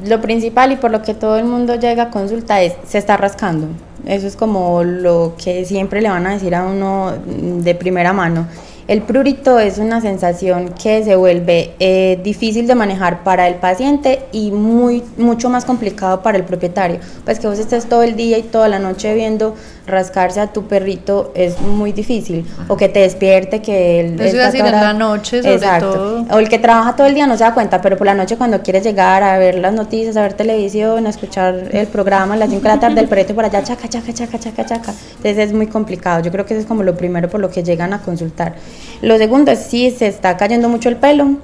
[0.06, 3.18] lo principal y por lo que todo el mundo llega a consulta es, se está
[3.18, 3.66] rascando.
[4.06, 8.46] Eso es como lo que siempre le van a decir a uno de primera mano.
[8.86, 14.26] El prurito es una sensación que se vuelve eh, difícil de manejar para el paciente
[14.30, 16.98] y muy, mucho más complicado para el propietario.
[17.24, 19.54] Pues que vos estés todo el día y toda la noche viendo
[19.86, 22.46] rascarse a tu perrito es muy difícil.
[22.68, 26.24] O que te despierte, que él Eso decir, en la noche sobre Exacto.
[26.30, 28.36] O el que trabaja todo el día no se da cuenta, pero por la noche
[28.36, 32.36] cuando quieres llegar a ver las noticias, a ver televisión, a escuchar el programa a
[32.36, 34.94] las 5 de la tarde, el perrito por allá, chaca, chaca, chaca, chaca, chaca.
[35.16, 36.22] Entonces es muy complicado.
[36.22, 38.54] Yo creo que eso es como lo primero por lo que llegan a consultar.
[39.02, 41.36] Lo segundo es si se está cayendo mucho el pelo,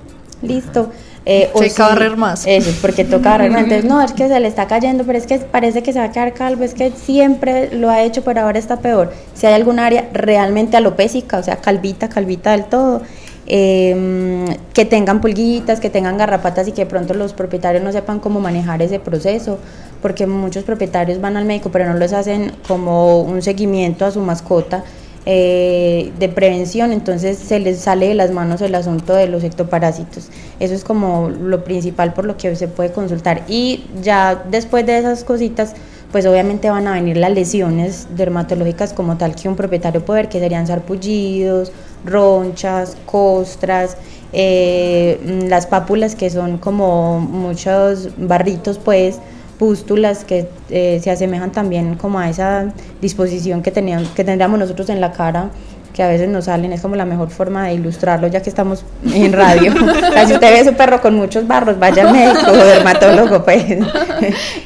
[0.42, 0.90] listo
[1.26, 2.46] eh, o toca barrer más.
[2.46, 3.62] Eso, porque toca barrer más.
[3.62, 6.06] Entonces, no, es que se le está cayendo, pero es que parece que se va
[6.06, 9.12] a quedar calvo, es que siempre lo ha hecho, pero ahora está peor.
[9.35, 13.02] Si hay algún área realmente alopésica, o sea, calvita, calvita del todo,
[13.46, 18.20] em, que tengan pulguitas, que tengan garrapatas y que de pronto los propietarios no sepan
[18.20, 19.59] cómo manejar ese proceso,
[20.00, 24.20] porque muchos propietarios van al médico, pero no les hacen como un seguimiento a su
[24.20, 24.85] mascota
[25.26, 30.28] eh, de prevención, entonces se les sale de las manos el asunto de los ectoparásitos.
[30.61, 33.42] Eso es como lo principal por lo que se puede consultar.
[33.46, 35.74] Y ya después de esas cositas,
[36.11, 40.28] pues obviamente van a venir las lesiones dermatológicas como tal que un propietario puede ver,
[40.30, 41.70] que serían sarpullidos,
[42.04, 43.96] ronchas, costras,
[44.33, 49.18] eh, las pápulas que son como muchos barritos pues
[49.60, 54.88] pústulas que eh, se asemejan también como a esa disposición que, teníamos, que tendríamos nosotros
[54.88, 55.50] en la cara
[55.92, 58.86] que a veces nos salen, es como la mejor forma de ilustrarlo ya que estamos
[59.12, 59.74] en radio.
[60.26, 63.64] si usted ve su perro con muchos barros, vaya al médico o dermatólogo, pues.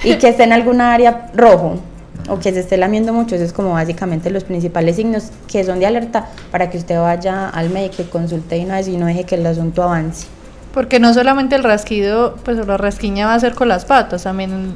[0.04, 1.80] y que esté en alguna área rojo
[2.28, 5.80] o que se esté lamiendo mucho, eso es como básicamente los principales signos que son
[5.80, 9.24] de alerta para que usted vaya al médico y consulte y no, y no deje
[9.24, 10.28] que el asunto avance.
[10.74, 14.74] Porque no solamente el rasquido, pues la rasquiña va a ser con las patas, también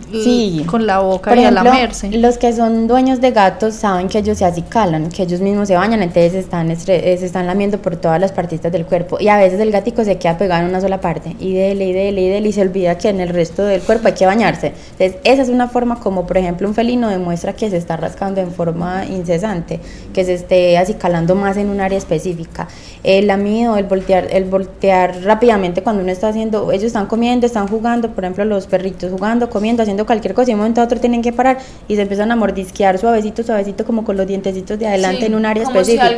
[0.67, 2.11] con la boca y a lamerse.
[2.13, 5.75] Los que son dueños de gatos saben que ellos se acicalan, que ellos mismos se
[5.75, 9.19] bañan, entonces están, se están lamiendo por todas las partitas del cuerpo.
[9.19, 11.93] Y a veces el gatico se queda pegado en una sola parte, y dele, y
[11.93, 14.75] dele, y dele, y se olvida que en el resto del cuerpo hay que bañarse.
[14.93, 18.41] Entonces, esa es una forma como, por ejemplo, un felino demuestra que se está rascando
[18.41, 19.81] en forma incesante,
[20.15, 22.69] que se esté acicalando más en un área específica.
[23.03, 27.67] El lamido, el voltear, el voltear rápidamente cuando uno está haciendo, ellos están comiendo, están
[27.67, 30.85] jugando, por ejemplo, los perritos jugando, comiendo, haciendo cualquier cosa y de un momento a
[30.85, 34.79] otro tienen que parar y se empiezan a mordisquear suavecito, suavecito, como con los dientecitos
[34.79, 36.15] de adelante en un área específica.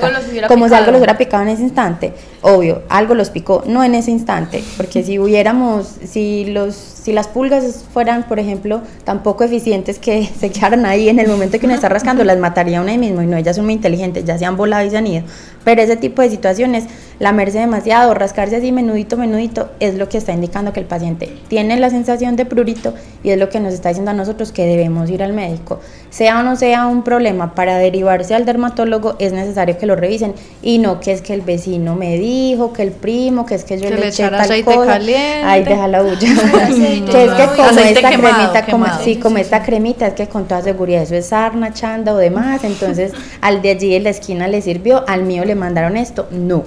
[0.49, 2.13] como si algo los hubiera picado en ese instante.
[2.43, 6.75] Obvio, algo los picó, no en ese instante, porque si hubiéramos, si los
[7.11, 11.27] si las pulgas fueran, por ejemplo, tan poco eficientes que se quedaran ahí en el
[11.27, 14.25] momento que uno está rascando, las mataría ahí mismo y no, ellas son muy inteligentes,
[14.25, 15.25] ya se han volado y se han ido.
[15.65, 16.85] Pero ese tipo de situaciones,
[17.19, 21.81] lamerse demasiado, rascarse así menudito, menudito, es lo que está indicando que el paciente tiene
[21.81, 22.95] la sensación de prurito
[23.25, 25.81] y es lo que nos está diciendo a nosotros que debemos ir al médico.
[26.11, 30.35] Sea o no sea un problema para derivarse al dermatólogo, es necesario que lo revisen
[30.61, 33.79] y no que es que el vecino me dijo, que el primo, que es que
[33.79, 34.93] yo le, eché tal aceite cosa.
[34.93, 35.43] Caliente.
[35.45, 36.19] Ay, deja la bulla.
[36.19, 40.63] que es que como esta cremita, como, sí, como esta cremita, es que con toda
[40.63, 44.63] seguridad eso es sarna, chanda o demás, entonces al de allí en la esquina le
[44.63, 46.65] sirvió, al mío le mandaron esto, no,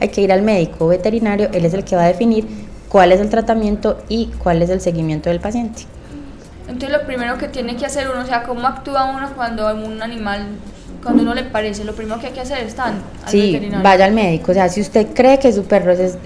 [0.00, 2.46] hay que ir al médico veterinario, él es el que va a definir
[2.88, 5.84] cuál es el tratamiento y cuál es el seguimiento del paciente.
[6.72, 10.02] Entonces lo primero que tiene que hacer uno, o sea, cómo actúa uno cuando un
[10.02, 10.46] animal,
[11.02, 14.06] cuando uno le parece, lo primero que hay que hacer es estar al sí, vaya
[14.06, 16.16] al médico, o sea, si usted cree que su perro se,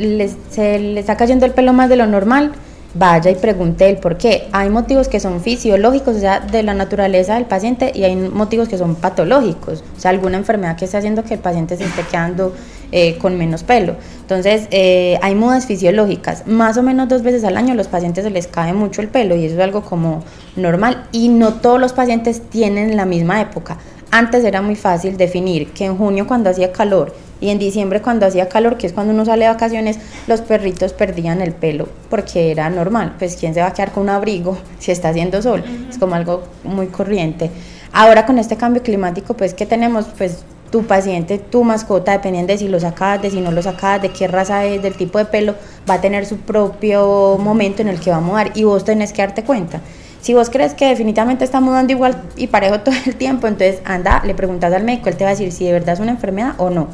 [0.51, 2.53] se le está cayendo el pelo más de lo normal,
[2.95, 4.49] vaya y pregunte el por qué.
[4.53, 8.69] Hay motivos que son fisiológicos, o sea, de la naturaleza del paciente, y hay motivos
[8.69, 12.03] que son patológicos, o sea, alguna enfermedad que esté haciendo que el paciente se esté
[12.05, 12.55] quedando
[12.93, 13.97] eh, con menos pelo.
[14.21, 16.47] Entonces, eh, hay mudas fisiológicas.
[16.47, 19.37] Más o menos dos veces al año los pacientes se les cae mucho el pelo
[19.37, 20.23] y eso es algo como
[20.57, 21.07] normal.
[21.13, 23.79] Y no todos los pacientes tienen la misma época.
[24.11, 28.25] Antes era muy fácil definir que en junio cuando hacía calor y en diciembre cuando
[28.25, 32.51] hacía calor, que es cuando uno sale de vacaciones, los perritos perdían el pelo porque
[32.51, 33.15] era normal.
[33.19, 35.65] Pues quién se va a quedar con un abrigo si está haciendo sol.
[35.89, 37.51] Es como algo muy corriente.
[37.93, 42.59] Ahora con este cambio climático, pues que tenemos, pues tu paciente, tu mascota, dependiendo de
[42.59, 45.25] si lo sacas, de si no lo sacas, de qué raza es, del tipo de
[45.27, 45.55] pelo,
[45.89, 49.13] va a tener su propio momento en el que va a mudar y vos tenés
[49.13, 49.81] que darte cuenta.
[50.21, 54.23] Si vos crees que definitivamente está mudando igual y parejo todo el tiempo, entonces anda,
[54.25, 56.55] le preguntas al médico, él te va a decir si de verdad es una enfermedad
[56.59, 56.89] o no.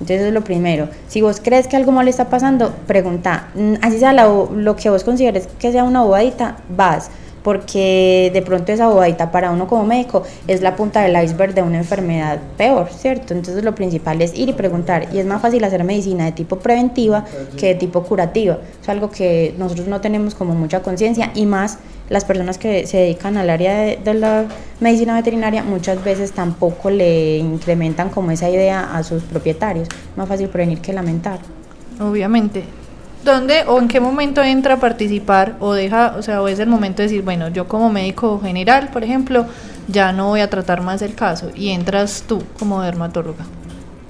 [0.00, 0.88] Entonces es lo primero.
[1.08, 3.48] Si vos crees que algo mal está pasando, pregunta.
[3.54, 7.10] Mm, así sea lo que vos consideres que sea una bobadita, vas
[7.46, 11.62] porque de pronto esa bobadita para uno como médico es la punta del iceberg de
[11.62, 13.34] una enfermedad peor, ¿cierto?
[13.34, 16.56] Entonces lo principal es ir y preguntar y es más fácil hacer medicina de tipo
[16.58, 17.24] preventiva
[17.56, 18.58] que de tipo curativa.
[18.82, 21.78] Es algo que nosotros no tenemos como mucha conciencia y más
[22.08, 24.46] las personas que se dedican al área de, de, la
[24.80, 29.86] medicina veterinaria muchas veces tampoco le incrementan como esa idea a sus propietarios.
[30.16, 31.38] Más fácil prevenir que lamentar.
[32.00, 32.64] Obviamente.
[33.26, 36.68] ¿Dónde o en qué momento entra a participar o deja, o sea, o es el
[36.68, 39.46] momento de decir, bueno, yo como médico general, por ejemplo,
[39.88, 43.44] ya no voy a tratar más el caso y entras tú como dermatóloga?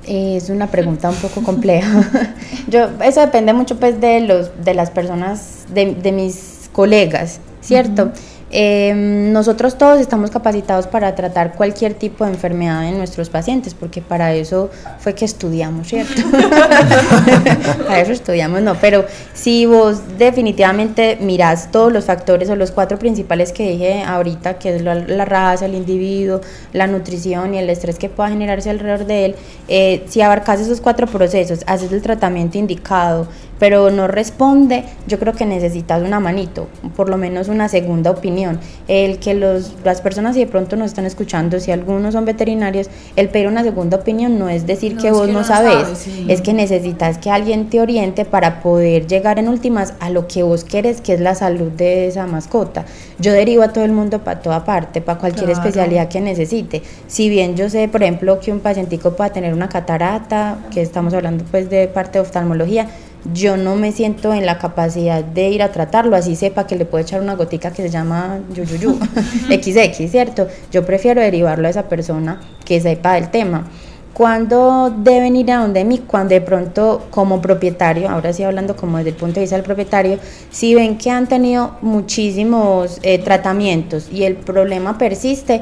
[0.07, 2.35] Es una pregunta un poco compleja.
[2.69, 8.13] yo, eso depende mucho pues de los de las personas, de, de mis colegas, ¿cierto?
[8.51, 14.01] Eh, nosotros todos estamos capacitados para tratar cualquier tipo de enfermedad en nuestros pacientes, porque
[14.01, 16.23] para eso fue que estudiamos, ¿cierto?
[17.87, 19.05] para eso estudiamos, no, pero
[19.35, 24.77] si vos definitivamente mirás todos los factores o los cuatro principales que dije ahorita, que
[24.77, 26.41] es la, la raza, el individuo,
[26.73, 29.35] la nutrición y el estrés que pueda generarse alrededor de él,
[29.67, 33.27] eh, si abarcas esos cuatro procesos, haces el tratamiento indicado,
[33.59, 38.61] pero no responde, yo creo que necesitas una manito, por lo menos una segunda opinión.
[38.89, 42.89] El que los, las personas, si de pronto nos están escuchando, si algunos son veterinarios,
[43.17, 47.19] el pedir una segunda opinión no es decir que vos no, sabes, es que necesitas
[47.19, 51.15] que alguien te oriente para poder llegar en últimas a lo que vos querés, que
[51.15, 52.85] es la salud de esa mascota.
[53.19, 56.83] Yo derivo a todo el mundo para toda parte, para cualquier especialidad que necesite.
[57.07, 61.15] Si bien yo sé, por ejemplo, que un pacientico pueda tener una catarata, que estamos
[61.15, 62.89] hablando pues de parte de oftalmología,
[63.33, 66.85] yo no me siento en la capacidad de ir a tratarlo, así sepa que le
[66.85, 68.99] puedo echar una gotica que se llama yuyuyu,
[69.49, 70.49] XX, ¿cierto?
[70.71, 73.69] Yo prefiero derivarlo a esa persona que sepa del tema.
[74.17, 75.99] ¿Cuándo deben ir a donde mí?
[75.99, 79.65] Cuando de pronto como propietario, ahora sí hablando como desde el punto de vista del
[79.65, 80.19] propietario,
[80.51, 85.61] si ven que han tenido muchísimos eh, tratamientos y el problema persiste,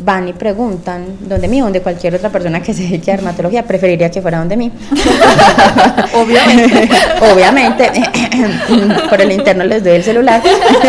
[0.00, 4.10] van y preguntan donde mí, donde cualquier otra persona que se dedique a dermatología, preferiría
[4.10, 4.70] que fuera donde mí.
[6.14, 6.88] Obviamente.
[7.32, 7.90] Obviamente.
[9.10, 10.42] Por el interno les doy el celular.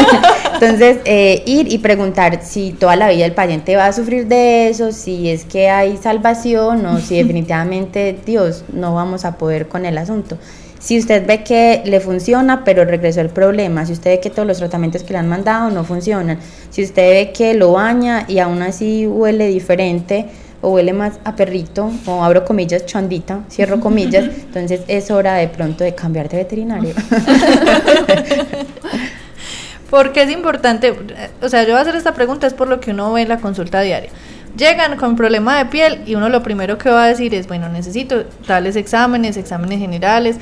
[0.53, 4.69] Entonces, eh, ir y preguntar si toda la vida el paciente va a sufrir de
[4.69, 9.86] eso, si es que hay salvación o si definitivamente, Dios, no vamos a poder con
[9.86, 10.38] el asunto.
[10.80, 14.47] Si usted ve que le funciona, pero regresó el problema, si usted ve que todos
[14.47, 18.39] los tratamientos que le han mandado no funcionan, si usted ve que lo baña y
[18.39, 20.27] aún así huele diferente
[20.61, 25.49] o huele más a perrito, o abro comillas, chondita, cierro comillas, entonces es hora de
[25.49, 26.93] pronto de cambiar de veterinario.
[29.89, 30.93] Porque es importante,
[31.41, 33.30] o sea, yo voy a hacer esta pregunta es por lo que uno ve en
[33.30, 34.11] la consulta diaria.
[34.55, 37.69] Llegan con problema de piel y uno lo primero que va a decir es, bueno,
[37.69, 40.38] necesito tales exámenes, exámenes generales,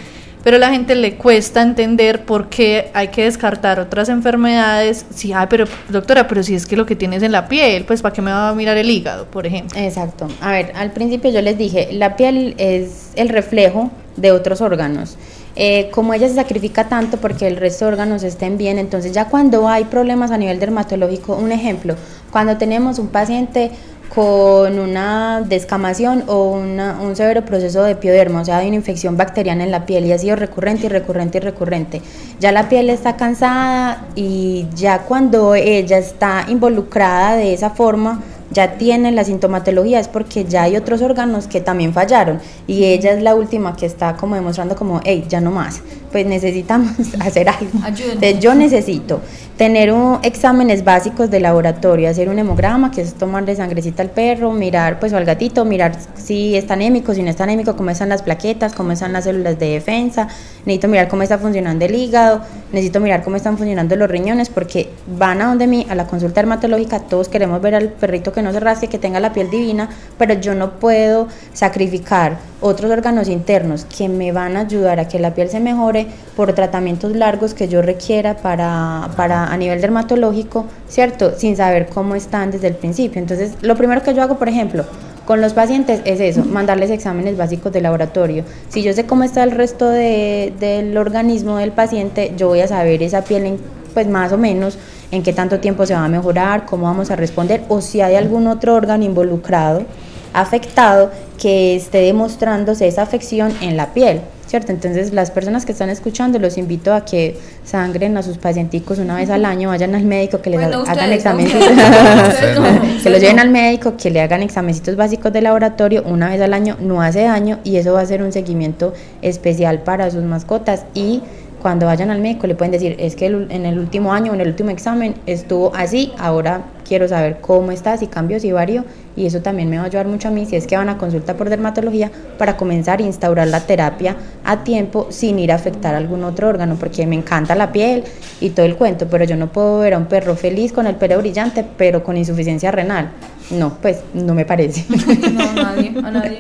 [0.47, 5.05] pero a la gente le cuesta entender por qué hay que descartar otras enfermedades.
[5.13, 8.01] Sí, ay, pero doctora, pero si es que lo que tienes en la piel, pues
[8.01, 9.77] ¿para qué me va a mirar el hígado, por ejemplo?
[9.77, 10.29] Exacto.
[10.39, 15.17] A ver, al principio yo les dije, la piel es el reflejo de otros órganos.
[15.57, 19.25] Eh, como ella se sacrifica tanto porque el resto de órganos estén bien, entonces ya
[19.25, 21.95] cuando hay problemas a nivel dermatológico, un ejemplo,
[22.31, 23.71] cuando tenemos un paciente
[24.13, 29.17] con una descamación o una, un severo proceso de pioderma, o sea, hay una infección
[29.17, 32.01] bacteriana en la piel y ha sido recurrente y recurrente y recurrente.
[32.39, 38.21] Ya la piel está cansada y ya cuando ella está involucrada de esa forma,
[38.51, 43.11] ya tiene la sintomatología es porque ya hay otros órganos que también fallaron y ella
[43.11, 45.81] es la última que está como demostrando como, hey, ya no más,
[46.11, 47.71] pues necesitamos hacer algo.
[47.85, 49.21] Entonces yo necesito
[49.57, 54.51] tener un, exámenes básicos de laboratorio, hacer un hemograma, que es tomarle sangrecita al perro,
[54.51, 58.09] mirar pues o al gatito, mirar si está anémico, si no está anémico, cómo están
[58.09, 60.27] las plaquetas, cómo están las células de defensa,
[60.67, 62.41] necesito mirar cómo está funcionando el hígado,
[62.73, 66.41] necesito mirar cómo están funcionando los riñones, porque van a donde mí, a la consulta
[66.41, 69.89] dermatológica, todos queremos ver al perrito que no se rasque, que tenga la piel divina,
[70.17, 75.19] pero yo no puedo sacrificar otros órganos internos que me van a ayudar a que
[75.19, 80.65] la piel se mejore por tratamientos largos que yo requiera para, para a nivel dermatológico,
[80.89, 81.33] ¿cierto?
[81.37, 83.21] Sin saber cómo están desde el principio.
[83.21, 84.85] Entonces, lo primero que yo hago, por ejemplo,
[85.27, 88.45] con los pacientes es eso, mandarles exámenes básicos de laboratorio.
[88.69, 92.67] Si yo sé cómo está el resto de, del organismo del paciente, yo voy a
[92.69, 93.59] saber esa piel, en,
[93.93, 94.77] pues más o menos,
[95.11, 98.15] en qué tanto tiempo se va a mejorar, cómo vamos a responder, o si hay
[98.15, 99.83] algún otro órgano involucrado,
[100.31, 104.21] afectado, que esté demostrándose esa afección en la piel.
[104.47, 104.71] ¿cierto?
[104.71, 109.17] Entonces, las personas que están escuchando, los invito a que sangren a sus pacienticos una
[109.17, 111.53] vez al año, vayan al médico, que les hagan exámenes,
[113.03, 116.53] que los lleven al médico, que le hagan examencitos básicos de laboratorio una vez al
[116.53, 120.85] año, no hace daño y eso va a ser un seguimiento especial para sus mascotas
[120.93, 121.21] y
[121.61, 124.47] cuando vayan al médico le pueden decir, es que en el último año, en el
[124.47, 128.85] último examen estuvo así, ahora quiero saber cómo está, si cambió, si varió,
[129.15, 130.97] y eso también me va a ayudar mucho a mí si es que van a
[130.97, 135.95] consulta por dermatología para comenzar a instaurar la terapia a tiempo sin ir a afectar
[135.95, 138.03] algún otro órgano, porque me encanta la piel
[138.39, 140.95] y todo el cuento, pero yo no puedo ver a un perro feliz con el
[140.95, 143.09] pelo brillante, pero con insuficiencia renal.
[143.49, 144.85] No, pues no me parece.
[145.37, 146.39] No, a nadie, a nadie.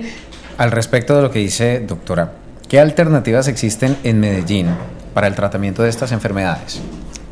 [0.57, 2.31] Al respecto de lo que dice doctora,
[2.67, 4.67] ¿qué alternativas existen en Medellín
[5.17, 6.79] para el tratamiento de estas enfermedades?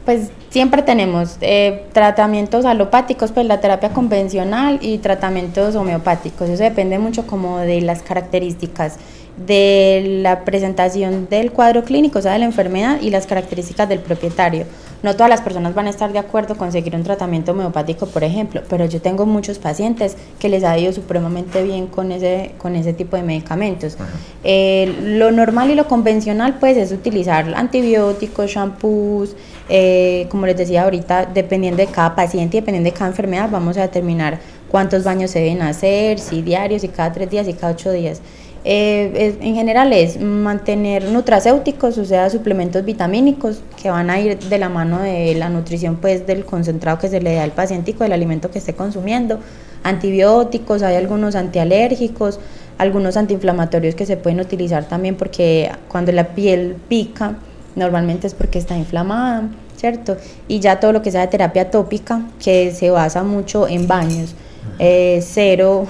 [0.05, 6.49] Pues siempre tenemos eh, tratamientos alopáticos, pues la terapia convencional y tratamientos homeopáticos.
[6.49, 8.97] Eso depende mucho como de las características
[9.37, 13.99] de la presentación del cuadro clínico, o sea, de la enfermedad y las características del
[13.99, 14.65] propietario.
[15.03, 18.23] No todas las personas van a estar de acuerdo con seguir un tratamiento homeopático, por
[18.23, 22.75] ejemplo, pero yo tengo muchos pacientes que les ha ido supremamente bien con ese, con
[22.75, 23.97] ese tipo de medicamentos.
[24.43, 29.35] Eh, lo normal y lo convencional pues es utilizar antibióticos, shampoos,
[29.69, 33.77] eh, como les decía ahorita, dependiendo de cada paciente y dependiendo de cada enfermedad, vamos
[33.77, 37.73] a determinar cuántos baños se deben hacer, si diarios, si cada tres días, y cada
[37.73, 38.21] ocho días.
[38.67, 44.57] Eh, en general es mantener nutracéuticos, o sea, suplementos vitamínicos que van a ir de
[44.57, 48.11] la mano de la nutrición, pues del concentrado que se le da al paciente, del
[48.11, 49.39] alimento que esté consumiendo,
[49.83, 52.39] antibióticos, hay algunos antialérgicos,
[52.79, 57.35] algunos antiinflamatorios que se pueden utilizar también porque cuando la piel pica,
[57.75, 60.17] normalmente es porque está inflamada, ¿cierto?
[60.47, 64.33] Y ya todo lo que sea de terapia tópica, que se basa mucho en baños,
[64.79, 65.85] eh, cero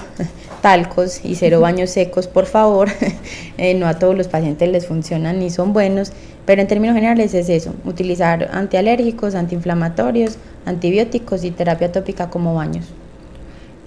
[0.66, 2.88] talcos y cero baños secos, por favor.
[3.58, 6.12] Eh, no a todos los pacientes les funcionan ni son buenos,
[6.44, 10.36] pero en términos generales es eso, utilizar antialérgicos, antiinflamatorios,
[10.66, 12.84] antibióticos y terapia tópica como baños.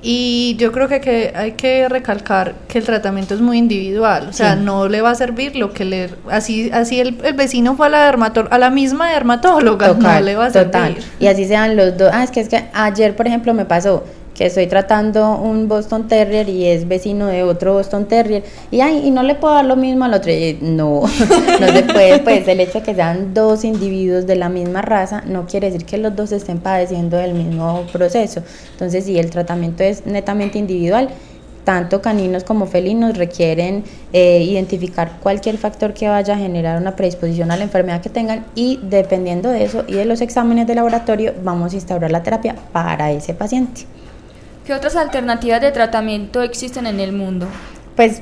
[0.02, 4.56] Y yo creo que, hay que recalcar que el tratamiento es muy individual, o sea,
[4.56, 6.10] no le va a servir lo que le...
[6.32, 10.50] Así así el, vecino fue a la, a la misma dermatóloga, no le va a
[10.50, 10.98] servir.
[11.20, 12.10] Y así sean los dos.
[12.12, 14.04] Ah, es que, es que ayer, por ejemplo, me pasó,
[14.40, 19.02] que estoy tratando un Boston Terrier y es vecino de otro Boston Terrier y, ay,
[19.06, 20.32] y no le puedo dar lo mismo al otro.
[20.32, 21.02] Y, no,
[21.60, 25.24] no se puede, pues el hecho de que sean dos individuos de la misma raza
[25.26, 28.42] no quiere decir que los dos estén padeciendo del mismo proceso.
[28.72, 31.10] Entonces, si el tratamiento es netamente individual,
[31.66, 33.84] tanto caninos como felinos requieren
[34.14, 38.46] eh, identificar cualquier factor que vaya a generar una predisposición a la enfermedad que tengan
[38.56, 42.56] y dependiendo de eso y de los exámenes de laboratorio vamos a instaurar la terapia
[42.72, 43.86] para ese paciente.
[44.66, 47.48] ¿Qué otras alternativas de tratamiento existen en el mundo?
[47.96, 48.22] Pues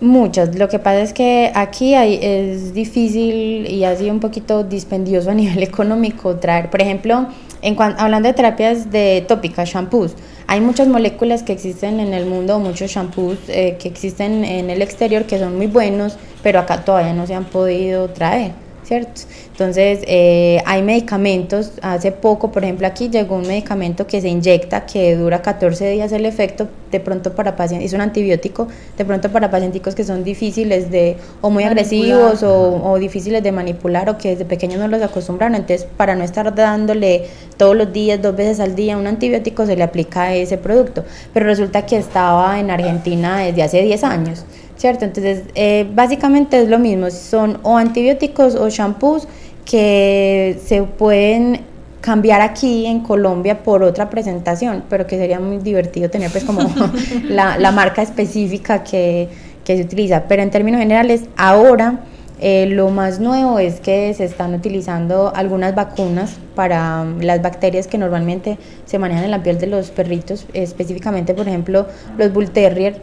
[0.00, 0.56] muchas.
[0.56, 5.30] Lo que pasa es que aquí hay, es difícil y ha sido un poquito dispendioso
[5.30, 7.26] a nivel económico traer, por ejemplo,
[7.60, 10.14] en hablando de terapias de tópicas, shampoos,
[10.46, 14.80] hay muchas moléculas que existen en el mundo, muchos shampoos eh, que existen en el
[14.80, 18.52] exterior que son muy buenos, pero acá todavía no se han podido traer.
[18.90, 19.20] ¿Cierto?
[19.52, 24.84] Entonces, eh, hay medicamentos, hace poco, por ejemplo, aquí llegó un medicamento que se inyecta,
[24.84, 28.66] que dura 14 días el efecto, de pronto para pacientes, es un antibiótico,
[28.98, 34.10] de pronto para pacientes que son difíciles de, o muy agresivos, o, difíciles de manipular,
[34.10, 37.26] o que desde pequeños no los acostumbraron, entonces, para no estar dándole
[37.56, 41.46] todos los días, dos veces al día un antibiótico, se le aplica ese producto, pero
[41.46, 44.44] resulta que estaba en Argentina desde hace 10 años.
[44.80, 45.04] ¿Cierto?
[45.04, 49.28] Entonces, eh, básicamente es lo mismo, son o antibióticos o shampoos
[49.66, 51.60] que se pueden
[52.00, 56.62] cambiar aquí en Colombia por otra presentación, pero que sería muy divertido tener pues como
[57.28, 59.28] la, marca específica que,
[59.66, 60.24] se utiliza.
[60.26, 62.00] Pero en términos generales, ahora
[62.40, 67.86] eh, lo más nuevo es que se están utilizando algunas vacunas para um, las bacterias
[67.86, 68.56] que normalmente
[68.86, 73.00] se manejan en la piel de los perritos, específicamente por ejemplo los Bull Terrier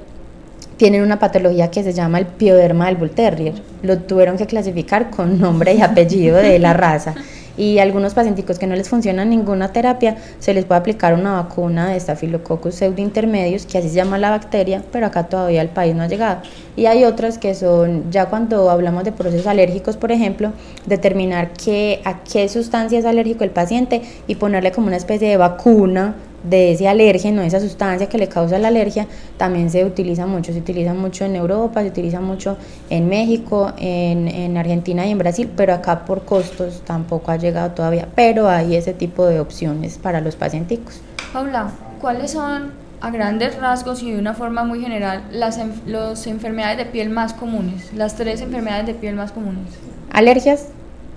[0.77, 3.11] tienen una patología que se llama el pioderma del Bull.
[3.81, 7.15] Lo tuvieron que clasificar con nombre y apellido de la raza.
[7.57, 11.89] Y algunos pacientes que no les funciona ninguna terapia, se les puede aplicar una vacuna
[11.89, 16.03] de Staphylococcus pseudointermedius, que así se llama la bacteria, pero acá todavía el país no
[16.03, 16.41] ha llegado.
[16.75, 20.53] Y hay otras que son, ya cuando hablamos de procesos alérgicos, por ejemplo,
[20.85, 25.37] determinar qué, a qué sustancia es alérgico el paciente y ponerle como una especie de
[25.37, 26.13] vacuna
[26.43, 29.07] de ese alérgeno, esa sustancia que le causa la alergia,
[29.37, 30.53] también se utiliza mucho.
[30.53, 32.57] Se utiliza mucho en Europa, se utiliza mucho
[32.89, 37.71] en México, en, en Argentina y en Brasil, pero acá por costos tampoco ha llegado
[37.71, 38.07] todavía.
[38.15, 40.79] Pero hay ese tipo de opciones para los pacientes.
[41.33, 45.57] Paula, ¿cuáles son a grandes rasgos y de una forma muy general las
[46.27, 47.93] enfermedades de piel más comunes?
[47.93, 49.65] Las tres enfermedades de piel más comunes.
[50.11, 50.69] Alergias,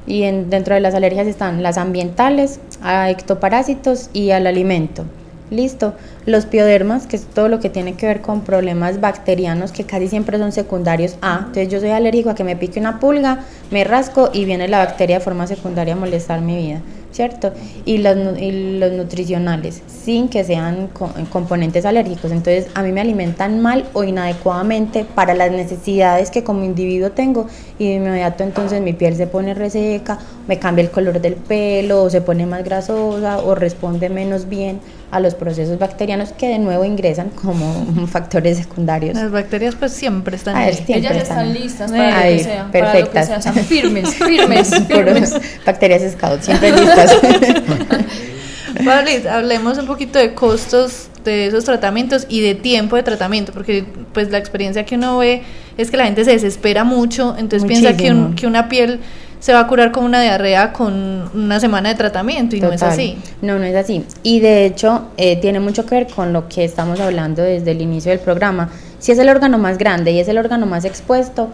[0.06, 5.04] y dentro de las alergias están las ambientales, a ectoparásitos y al alimento.
[5.50, 5.94] Listo.
[6.26, 10.08] Los piodermas, que es todo lo que tiene que ver con problemas bacterianos que casi
[10.08, 11.38] siempre son secundarios a.
[11.38, 13.40] Entonces yo soy alérgico a que me pique una pulga,
[13.70, 16.80] me rasco y viene la bacteria de forma secundaria a molestar mi vida.
[17.12, 17.52] ¿cierto?
[17.84, 20.88] Y los, los nutricionales, sin que sean
[21.30, 22.30] componentes alérgicos.
[22.30, 27.46] Entonces, a mí me alimentan mal o inadecuadamente para las necesidades que como individuo tengo
[27.78, 32.04] y de inmediato entonces mi piel se pone reseca, me cambia el color del pelo,
[32.04, 34.80] o se pone más grasosa o responde menos bien
[35.10, 39.14] a los procesos bacterianos que de nuevo ingresan como factores secundarios.
[39.14, 40.84] Las bacterias pues siempre están ahí.
[40.88, 43.28] Ellas están listas para, lo que sea, perfectas.
[43.28, 45.34] Para lo que sea, firmes, firmes, firmes.
[45.66, 47.16] bacterias scout, siempre listas.
[48.84, 53.84] Vale, hablemos un poquito de costos de esos tratamientos y de tiempo de tratamiento, porque
[54.12, 55.42] pues la experiencia que uno ve
[55.76, 59.00] es que la gente se desespera mucho, entonces piensa que, que una piel
[59.40, 62.82] se va a curar con una diarrea con una semana de tratamiento y no es
[62.82, 63.18] así.
[63.40, 64.04] No, no es así.
[64.22, 67.80] Y de hecho eh, tiene mucho que ver con lo que estamos hablando desde el
[67.80, 68.68] inicio del programa.
[68.98, 71.48] Si es el órgano más grande y es el órgano más expuesto,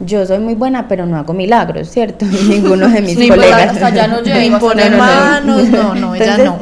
[0.00, 2.26] yo soy muy buena, pero no hago milagros, ¿cierto?
[2.48, 3.72] Ninguno de mis colegas.
[3.72, 4.20] Hasta ya no
[4.98, 6.58] manos, no, no, ella no.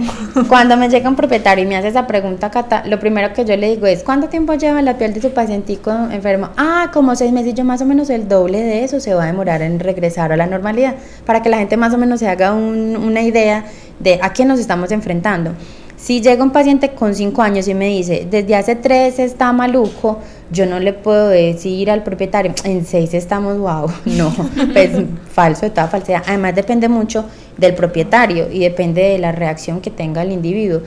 [0.49, 3.57] Cuando me llega un propietario y me hace esa pregunta, Cata, lo primero que yo
[3.57, 6.51] le digo es, ¿cuánto tiempo lleva la piel de su pacientico enfermo?
[6.57, 9.27] Ah, como seis meses, yo más o menos el doble de eso se va a
[9.27, 12.53] demorar en regresar a la normalidad, para que la gente más o menos se haga
[12.53, 13.65] una idea
[13.99, 15.53] de a qué nos estamos enfrentando.
[16.01, 20.19] Si llega un paciente con cinco años y me dice, desde hace tres está maluco,
[20.51, 24.33] yo no le puedo decir al propietario, en seis estamos wow, no,
[24.73, 24.91] pues
[25.31, 26.23] falso, toda falsedad.
[26.27, 27.27] Además depende mucho
[27.59, 30.81] del propietario y depende de la reacción que tenga el individuo.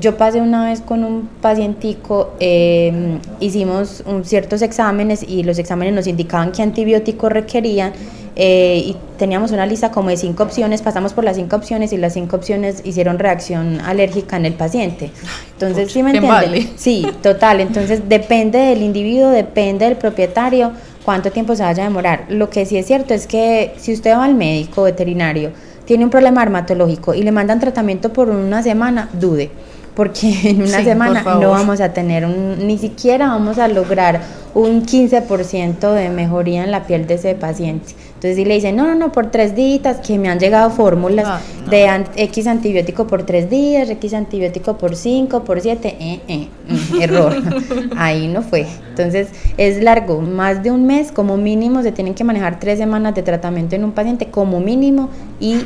[0.00, 6.06] Yo pasé una vez con un pacientico, em, hicimos ciertos exámenes y los exámenes nos
[6.06, 7.92] indicaban qué antibióticos requerían
[8.36, 11.96] eh, y teníamos una lista como de cinco opciones, pasamos por las cinco opciones y
[11.96, 15.10] las cinco opciones hicieron reacción alérgica en el paciente.
[15.52, 16.68] Entonces, ¿sí me entiende?
[16.76, 17.60] Sí, total.
[17.60, 20.72] Entonces, depende del individuo, depende del propietario,
[21.04, 22.26] cuánto tiempo se vaya a demorar.
[22.28, 25.52] Lo que sí es cierto es que si usted va al médico veterinario,
[25.84, 29.50] tiene un problema dermatológico y le mandan tratamiento por una semana, dude
[29.94, 34.20] porque en una semana no vamos a tener un, ni siquiera vamos a lograr
[34.54, 37.94] un 15% de mejoría en la piel de ese paciente.
[38.14, 41.26] Entonces si le dicen, no, no, no, por tres días, que me han llegado fórmulas
[41.26, 46.48] ah, de X antibiótico por tres días, X antibiótico por cinco, por siete, eh, eh,
[46.68, 47.34] mm, error.
[47.96, 48.66] Ahí no fue.
[48.90, 53.14] Entonces es largo, más de un mes como mínimo se tienen que manejar tres semanas
[53.14, 55.64] de tratamiento en un paciente como mínimo y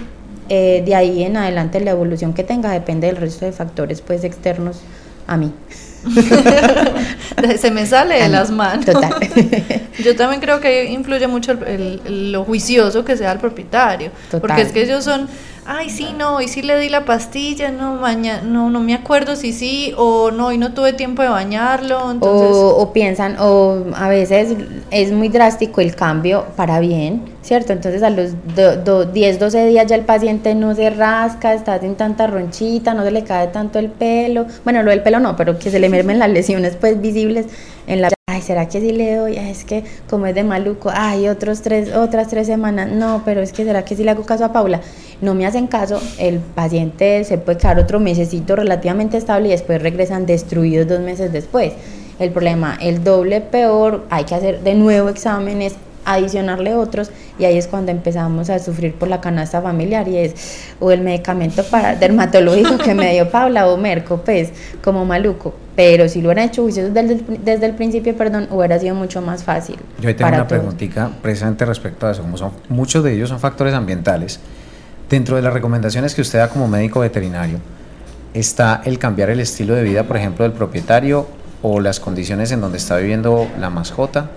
[0.48, 4.24] eh, de ahí en adelante la evolución que tenga depende del resto de factores pues
[4.24, 4.80] externos
[5.26, 5.52] a mí.
[7.58, 8.84] Se me sale de las manos.
[8.84, 9.14] Total.
[10.04, 14.10] Yo también creo que influye mucho el, lo juicioso que sea el propietario.
[14.40, 15.28] Porque es que ellos son
[15.68, 19.36] ay, sí, no, y sí le di la pastilla, no, mañana, no, no me acuerdo
[19.36, 22.10] si sí, o no, y no tuve tiempo de bañarlo.
[22.10, 22.48] Entonces...
[22.52, 24.56] O, piensan, o a veces
[24.90, 27.74] es muy drástico el cambio para bien, ¿cierto?
[27.74, 28.32] Entonces a los
[29.12, 33.10] 10, 12 días ya el paciente no se rasca, está sin tanta ronchita, no se
[33.10, 36.18] le cae tanto el pelo, bueno, lo del pelo no, pero que se le mermen
[36.18, 37.46] las lesiones pues visibles
[37.86, 38.08] en la
[38.40, 39.36] ¿será que sí le doy?
[39.36, 43.52] es que como es de maluco, ay, otros tres, otras tres semanas, no, pero es
[43.52, 44.80] que ¿será que sí le hago caso a Paula?
[45.20, 49.82] No me hacen caso, el paciente se puede quedar otro mesecito relativamente estable y después
[49.82, 51.72] regresan destruidos dos meses después.
[52.18, 55.74] El problema, el doble peor, hay que hacer de nuevo exámenes,
[56.14, 60.64] adicionarle otros y ahí es cuando empezamos a sufrir por la canasta familiar y es
[60.80, 64.50] o el medicamento para dermatológico que me dio Paula o Merco, pues
[64.82, 65.54] como maluco.
[65.76, 69.76] Pero si lo hubieran hecho desde, desde, el principio, perdón, hubiera sido mucho más fácil.
[70.00, 73.74] Yo tengo una preguntita precisamente respecto a eso, como son muchos de ellos son factores
[73.74, 74.40] ambientales.
[75.08, 77.58] Dentro de las recomendaciones que usted da como médico veterinario,
[78.34, 81.26] está el cambiar el estilo de vida, por ejemplo, del propietario
[81.62, 84.30] o las condiciones en donde está viviendo la mascota?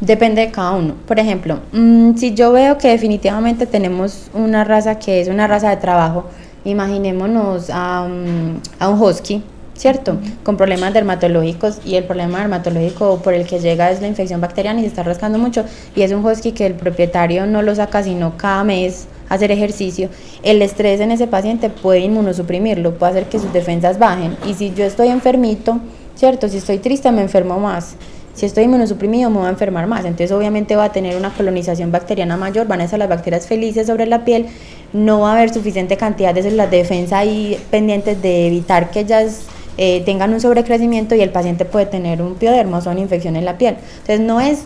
[0.00, 0.94] Depende de cada uno.
[1.06, 5.68] Por ejemplo, mm, si yo veo que definitivamente tenemos una raza que es una raza
[5.70, 6.24] de trabajo,
[6.64, 9.42] imaginémonos a, un- a un husky,
[9.74, 10.16] ¿cierto?
[10.42, 14.80] Con problemas dermatológicos y el problema dermatológico por el que llega es la infección bacteriana
[14.80, 18.02] y se está rascando mucho y es un husky que el propietario no lo saca
[18.02, 20.08] sino cada mes hacer ejercicio,
[20.42, 24.72] el estrés en ese paciente puede inmunosuprimirlo, puede hacer que sus defensas bajen y si
[24.74, 25.78] yo estoy enfermito,
[26.16, 26.48] ¿cierto?
[26.48, 27.96] Si estoy triste me enfermo más.
[28.34, 31.92] Si estoy inmunosuprimido me voy a enfermar más, entonces obviamente va a tener una colonización
[31.92, 34.46] bacteriana mayor, van a estar las bacterias felices sobre la piel,
[34.92, 39.00] no va a haber suficiente cantidad de células de defensa ahí pendientes de evitar que
[39.00, 39.42] ellas
[39.76, 43.44] eh, tengan un sobrecrecimiento y el paciente puede tener un pioderma, o una infección en
[43.44, 43.76] la piel.
[44.00, 44.60] Entonces no es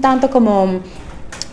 [0.00, 0.80] tanto como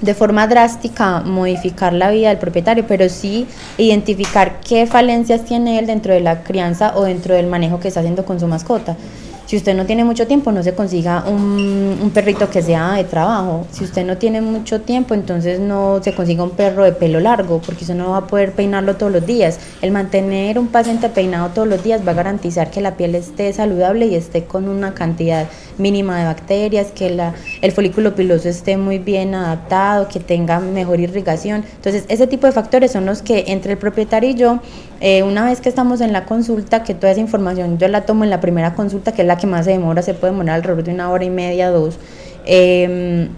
[0.01, 3.47] de forma drástica modificar la vida del propietario, pero sí
[3.77, 8.01] identificar qué falencias tiene él dentro de la crianza o dentro del manejo que está
[8.01, 8.95] haciendo con su mascota.
[9.47, 13.05] Si usted no tiene mucho tiempo, no se consiga un, un perrito que sea de
[13.05, 13.65] trabajo.
[13.71, 17.61] Si usted no tiene mucho tiempo, entonces no se consiga un perro de pelo largo,
[17.65, 19.57] porque usted no va a poder peinarlo todos los días.
[19.81, 23.53] El mantener un paciente peinado todos los días va a garantizar que la piel esté
[23.53, 28.77] saludable y esté con una cantidad mínima de bacterias, que la, el folículo piloso esté
[28.77, 31.63] muy bien adaptado, que tenga mejor irrigación.
[31.75, 34.59] Entonces, ese tipo de factores son los que entre el propietario y yo,
[35.01, 38.23] eh, una vez que estamos en la consulta, que toda esa información yo la tomo
[38.23, 40.83] en la primera consulta, que es la que más se demora, se puede demorar alrededor
[40.83, 41.97] de una hora y media, dos.
[42.45, 43.29] Eh,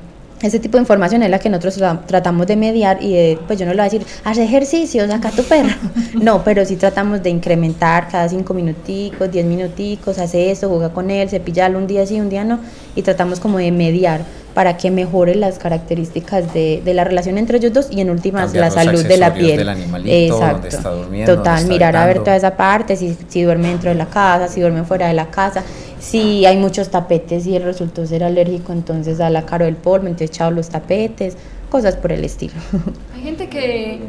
[0.42, 3.60] ese tipo de información es la que nosotros tra- tratamos de mediar y de, pues
[3.60, 5.70] yo no le voy a decir, haz ejercicio, saca tu perro.
[6.22, 11.12] No, pero sí tratamos de incrementar cada cinco minuticos, diez minuticos, hace esto, juega con
[11.12, 12.60] él, cepillarlo un día sí, un día no,
[12.96, 14.22] y tratamos como de mediar
[14.54, 18.46] para que mejore las características de, de la relación entre ellos dos y en últimas
[18.46, 19.58] Cambiar la salud de la piel.
[19.58, 23.44] del animalito, dónde está durmiendo, Total, está mirar a ver toda esa parte, si, si
[23.44, 25.64] duerme dentro de la casa, si duerme fuera de la casa,
[26.00, 30.08] si hay muchos tapetes y él resultó ser alérgico, entonces a la caro del polvo,
[30.08, 31.36] entonces echado los tapetes,
[31.70, 32.54] cosas por el estilo.
[33.16, 34.00] Hay gente que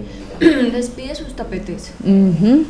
[0.73, 1.93] despide sus tapetes.
[2.05, 2.65] Ujú.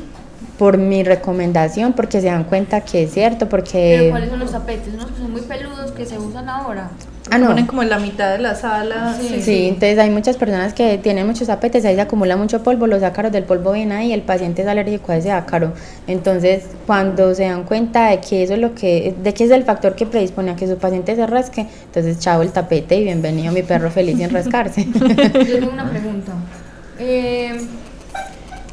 [0.58, 4.08] Por mi recomendación, porque se dan cuenta que es cierto, Pero porque...
[4.10, 4.92] ¿cuáles son los tapetes?
[4.92, 6.90] Unos que son muy peludos que se usan ahora.
[7.30, 7.46] Ah, no.
[7.48, 9.16] Ponen como en la mitad de la sala.
[9.20, 9.40] Sí.
[9.40, 13.02] Sí, entonces hay muchas personas que tienen muchos tapetes, ahí se acumula mucho polvo, los
[13.02, 15.72] ácaros del polvo vienen ahí, el paciente es alérgico a ese ácaro.
[16.06, 19.62] Entonces, cuando se dan cuenta de que eso es lo que, de que es el
[19.64, 23.52] factor que predispone a que su paciente se rasque, entonces chao el tapete y bienvenido
[23.52, 24.84] mi perro feliz sin rascarse.
[24.94, 26.32] Yo tengo una pregunta.
[26.98, 27.60] Eh,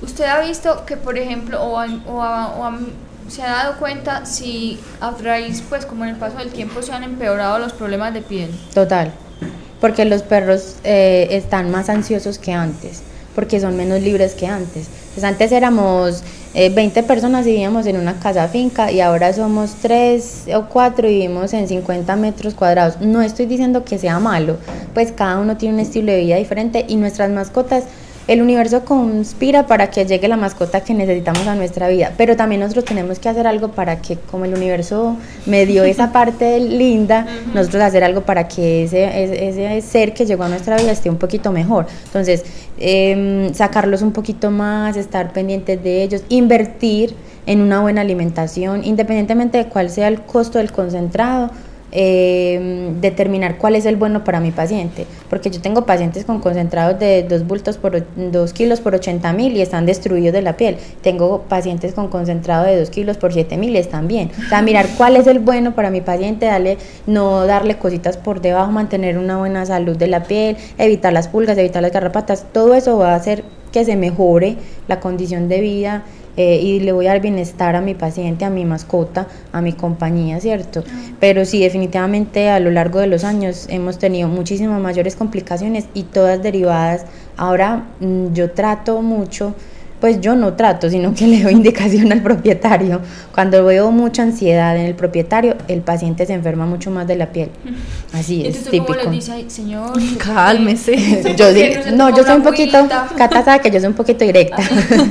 [0.02, 4.26] ¿Usted ha visto que, por ejemplo, o, o ha- o han- se ha dado cuenta
[4.26, 8.14] si a raíz, pues como en el paso del tiempo, se han empeorado los problemas
[8.14, 8.52] de piel?
[8.74, 9.12] Total,
[9.82, 13.02] porque los perros eh, están más ansiosos que antes,
[13.36, 14.88] porque son menos libres que antes.
[15.14, 16.24] Pues antes éramos
[16.54, 21.08] eh, 20 personas y vivíamos en una casa finca y ahora somos 3 o 4
[21.08, 23.02] y vivimos en 50 metros cuadrados.
[23.02, 24.58] No estoy diciendo que sea malo,
[24.94, 27.84] pues cada uno tiene un estilo de vida diferente y nuestras mascotas
[28.28, 32.60] el universo conspira para que llegue la mascota que necesitamos a nuestra vida, pero también
[32.62, 35.16] nosotros tenemos que hacer algo para que, como el universo
[35.46, 40.26] me dio esa parte linda, nosotros hacer algo para que ese, ese, ese ser que
[40.26, 41.88] llegó a nuestra vida esté un poquito mejor.
[42.06, 42.44] Entonces,
[42.80, 47.16] em, sacarlos un poquito más, estar pendientes de ellos, invertir
[47.46, 51.50] en una buena alimentación, independientemente de cuál sea el costo del concentrado,
[52.00, 57.00] eh, determinar cuál es el bueno para mi paciente, porque yo tengo pacientes con concentrados
[57.00, 60.78] de 2 bultos por 2 kilos por 80 mil y están destruidos de la piel.
[61.02, 64.30] Tengo pacientes con concentrado de 2 kilos por 7 mil y están bien.
[64.46, 66.78] O sea, mirar cuál es el bueno para mi paciente, darle,
[67.08, 71.58] no darle cositas por debajo, mantener una buena salud de la piel, evitar las pulgas,
[71.58, 76.04] evitar las garrapatas, todo eso va a hacer que se mejore la condición de vida
[76.38, 79.74] eh, y le voy a dar bienestar a mi paciente, a mi mascota, a mi
[79.74, 80.84] compañía, ¿cierto?
[81.20, 86.04] Pero sí, definitivamente a lo largo de los años hemos tenido muchísimas mayores complicaciones y
[86.04, 87.06] todas derivadas.
[87.38, 89.56] Ahora mm, yo trato mucho,
[90.00, 93.02] pues yo no trato, sino que le doy indicación al propietario.
[93.34, 97.28] Cuando veo mucha ansiedad en el propietario, el paciente se enferma mucho más de la
[97.32, 97.50] piel.
[98.14, 99.04] Así es, Entonces, ¿cómo típico.
[99.04, 99.92] les dice, "Ay, señor?
[100.18, 100.96] Cálmese.
[101.36, 102.88] Yo sí- ¿Por qué no, yo soy un poquito?
[103.18, 104.58] Cata sabe que yo soy un poquito directa.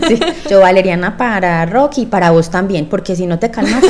[0.09, 0.19] Sí,
[0.49, 3.83] Yo, Valeriana, para Rocky y para vos también, porque si no te calmas,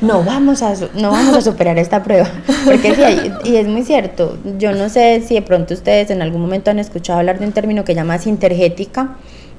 [0.00, 2.28] no vamos a, no vamos a superar esta prueba.
[2.64, 4.36] Porque sí, hay- y es muy cierto.
[4.58, 7.52] Yo no sé si de pronto ustedes en algún momento han escuchado hablar de un
[7.52, 8.18] término que llama
[8.56, 9.16] sintergética.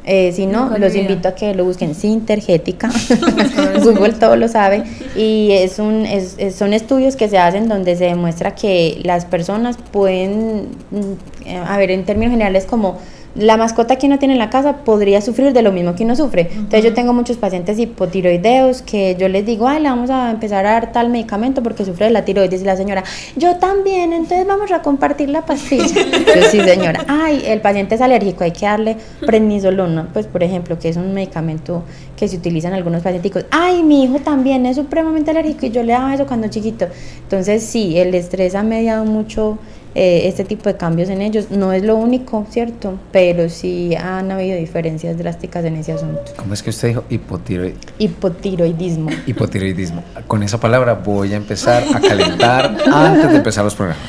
[0.09, 2.89] Eh, si no, los invito a que lo busquen sintergética.
[3.83, 4.83] Google todo lo sabe.
[5.17, 9.25] Y es un, es- es- son estudios que se hacen donde se demuestra que las
[9.25, 12.99] personas pueden, mm, eh, a ver, en términos generales, como
[13.38, 16.15] la mascota que uno tiene en la casa podría sufrir de lo mismo que uno
[16.15, 16.49] sufre.
[16.51, 20.65] Entonces yo tengo muchos pacientes hipotiroideos que yo les digo, ay, le vamos a empezar
[20.65, 23.03] a dar tal medicamento porque sufre de la tiroides y la señora,
[23.35, 25.85] yo también, entonces vamos a compartir la pastilla.
[26.35, 30.79] yo sí, señora, ay, el paciente es alérgico, hay que darle prednisolona, pues por ejemplo,
[30.79, 31.83] que es un medicamento
[32.15, 33.45] que se utiliza en algunos pacientes.
[33.51, 36.88] Ay, mi hijo también es supremamente alérgico y yo le daba eso cuando chiquito.
[37.23, 39.57] Entonces sí, el estrés ha mediado mucho
[39.95, 41.51] eh, este tipo de cambios en ellos.
[41.51, 42.99] No es lo único, ¿cierto?
[43.11, 46.21] Pero sí han habido diferencias drásticas en ese asunto.
[46.35, 49.09] ¿Cómo es que usted dijo Hipotiroidismo.
[49.25, 50.03] Hipotiroidismo.
[50.27, 54.03] Con esa palabra voy a empezar a calentar antes de empezar los programas.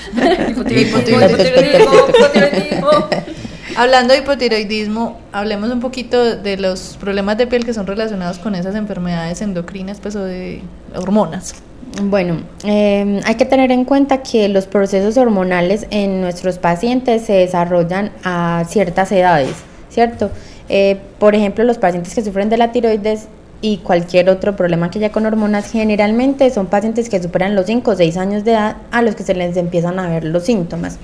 [3.76, 8.56] Hablando de hipotiroidismo, hablemos un poquito de los problemas de piel que son relacionados con
[8.56, 10.62] esas enfermedades endocrinas, pues o de
[10.96, 11.54] hormonas.
[12.00, 17.32] Bueno, em, hay que tener en cuenta que los procesos hormonales en nuestros pacientes se
[17.32, 19.54] desarrollan a ciertas edades,
[19.90, 20.30] ¿cierto?
[20.68, 23.26] Eh, por ejemplo, los pacientes que sufren de la tiroides
[23.62, 27.90] y cualquier otro problema que haya con hormonas, generalmente son pacientes que superan los 5
[27.90, 30.98] o 6 años de edad a los que se les empiezan a ver los síntomas.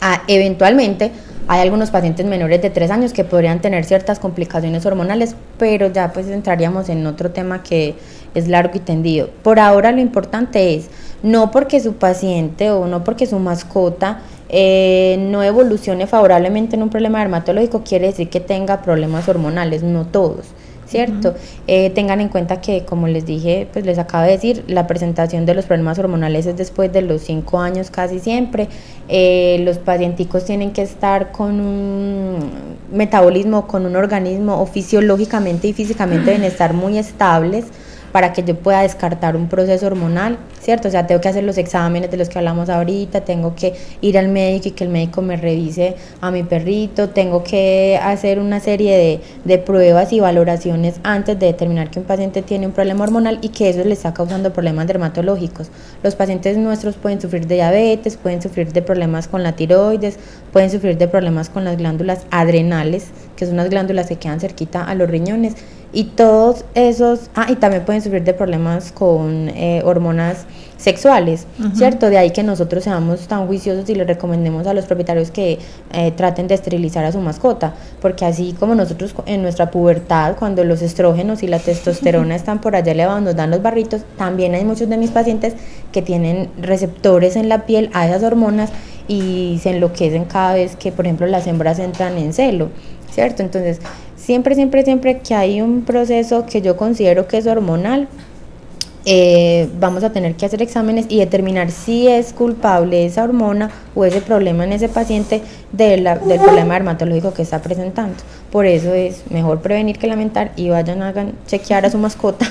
[0.00, 1.10] Ah, eventualmente,
[1.48, 6.12] hay algunos pacientes menores de 3 años que podrían tener ciertas complicaciones hormonales, pero ya
[6.12, 7.96] pues entraríamos en otro tema que
[8.34, 9.30] es largo y tendido.
[9.42, 10.88] Por ahora lo importante es,
[11.22, 16.90] no porque su paciente o no porque su mascota eh, no evolucione favorablemente en un
[16.90, 20.46] problema dermatológico, quiere decir que tenga problemas hormonales, no todos.
[20.88, 21.34] ¿cierto?
[21.66, 25.46] Eh, tengan en cuenta que, como les dije, pues les acabo de decir, la presentación
[25.46, 28.68] de los problemas hormonales es después de los 5 años casi siempre.
[29.08, 32.38] Eh, los pacienticos tienen que estar con un
[32.90, 37.66] metabolismo, con un organismo o fisiológicamente y físicamente deben estar muy estables
[38.12, 40.88] para que yo pueda descartar un proceso hormonal, ¿cierto?
[40.88, 44.18] O sea, tengo que hacer los exámenes de los que hablamos ahorita, tengo que ir
[44.18, 48.60] al médico y que el médico me revise a mi perrito, tengo que hacer una
[48.60, 53.04] serie de, de pruebas y valoraciones antes de determinar que un paciente tiene un problema
[53.04, 55.70] hormonal y que eso le está causando problemas dermatológicos.
[56.02, 60.18] Los pacientes nuestros pueden sufrir de diabetes, pueden sufrir de problemas con la tiroides,
[60.52, 64.84] pueden sufrir de problemas con las glándulas adrenales, que son unas glándulas que quedan cerquita
[64.84, 65.54] a los riñones
[65.92, 72.08] y todos esos, ah, y también pueden sufrir de problemas con eh, hormonas sexuales, ¿cierto?
[72.08, 75.58] De ahí que nosotros seamos tan juiciosos y le recomendemos a los propietarios que
[75.92, 80.62] eh, traten de esterilizar a su mascota, porque así como nosotros en nuestra pubertad, cuando
[80.62, 84.64] los estrógenos y la testosterona están por allá elevados, nos dan los barritos, también hay
[84.64, 85.54] muchos de mis pacientes
[85.90, 88.70] que tienen receptores en la piel a esas hormonas
[89.08, 92.68] y se enloquecen cada vez que, por ejemplo, las hembras entran en celo,
[93.10, 93.42] ¿cierto?
[93.42, 93.80] Entonces,
[94.28, 98.08] siempre, siempre, siempre que hay un proceso que yo considero que es hormonal,
[99.06, 104.04] eh, vamos a tener que hacer exámenes y determinar si es culpable esa hormona o
[104.04, 105.40] ese problema en ese paciente
[105.72, 106.06] del
[106.40, 108.16] problema dermatológico que está presentando.
[108.52, 111.14] Por eso es mejor prevenir que lamentar y vayan a
[111.46, 112.46] chequear a su mascota.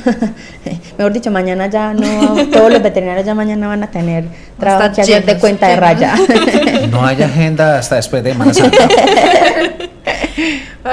[0.98, 4.26] mejor dicho, mañana ya no, todos los veterinarios ya mañana van a tener
[4.60, 6.16] trabajo que hacer de cuenta de raya.
[6.90, 8.52] no hay agenda hasta después de Semana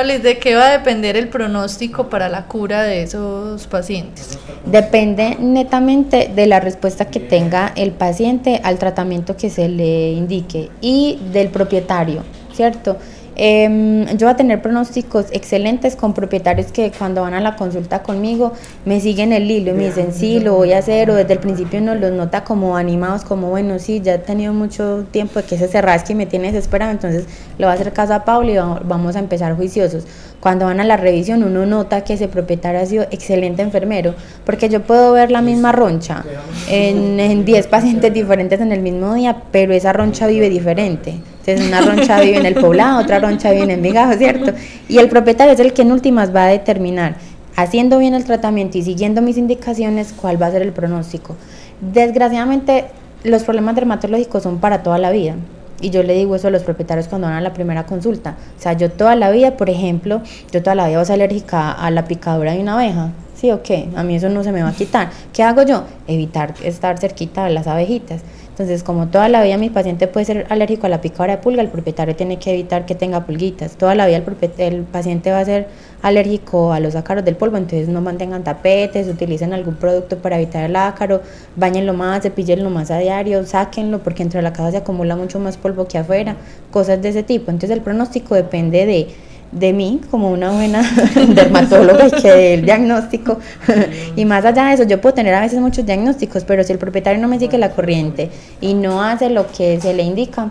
[0.02, 4.38] ¿de qué va a depender el pronóstico para la cura de esos pacientes?
[4.64, 10.68] Depende netamente de la respuesta que tenga el paciente al tratamiento que se le indique
[10.80, 12.96] y del propietario, ¿cierto?
[13.36, 18.02] Em, yo voy a tener pronósticos excelentes con propietarios que cuando van a la consulta
[18.02, 18.52] conmigo
[18.84, 21.40] me siguen el hilo y me dicen sí, lo voy a hacer o desde el
[21.40, 25.46] principio uno los nota como animados, como bueno, sí, ya he tenido mucho tiempo de
[25.46, 27.24] que se rasque y me tiene desesperado, entonces
[27.58, 30.06] le voy a hacer caso a Paula y vamos a empezar juiciosos.
[30.38, 34.14] Cuando van a la revisión uno nota que ese propietario ha sido excelente enfermero,
[34.44, 36.24] porque yo puedo ver la misma roncha
[36.68, 41.14] en 10 pacientes diferentes en el mismo día, pero esa roncha vive diferente.
[41.46, 44.52] Entonces una roncha vive en el poblado, otra roncha vive en Envigado, ¿cierto?
[44.88, 47.16] Y el propietario es el que en últimas va a determinar,
[47.54, 51.36] haciendo bien el tratamiento y siguiendo mis indicaciones, cuál va a ser el pronóstico.
[51.80, 52.86] Desgraciadamente,
[53.24, 55.34] los problemas dermatológicos son para toda la vida.
[55.82, 58.36] Y yo le digo eso a los propietarios cuando van a la primera consulta.
[58.58, 61.14] O sea, yo toda la vida, por ejemplo, yo toda la vida voy a ser
[61.14, 63.10] alérgica a la picadura de una abeja.
[63.34, 63.90] ¿Sí o qué?
[63.96, 65.10] A mí eso no se me va a quitar.
[65.34, 65.84] ¿Qué hago yo?
[66.06, 68.22] Evitar estar cerquita de las abejitas.
[68.54, 71.60] Entonces, como toda la vida mi paciente puede ser alérgico a la picadura de pulga,
[71.60, 73.76] el propietario tiene que evitar que tenga pulguitas.
[73.76, 74.22] Toda la vida
[74.58, 75.66] el, paciente va a ser
[76.02, 80.62] alérgico a los ácaros del polvo, entonces no mantengan tapetes, utilicen algún producto para evitar
[80.62, 81.20] el ácaro,
[81.56, 85.40] bañenlo más, cepillenlo más a diario, sáquenlo porque dentro de la casa se acumula mucho
[85.40, 86.36] más polvo que afuera,
[86.70, 87.50] cosas de ese tipo.
[87.50, 89.08] Entonces el pronóstico depende de
[89.54, 90.82] de mí como una buena
[91.28, 93.38] dermatóloga y que del diagnóstico.
[94.16, 96.78] y más allá de eso, yo puedo tener a veces muchos diagnósticos, pero si el
[96.78, 98.30] propietario no me sigue la corriente
[98.60, 100.50] y no hace lo que se le indica,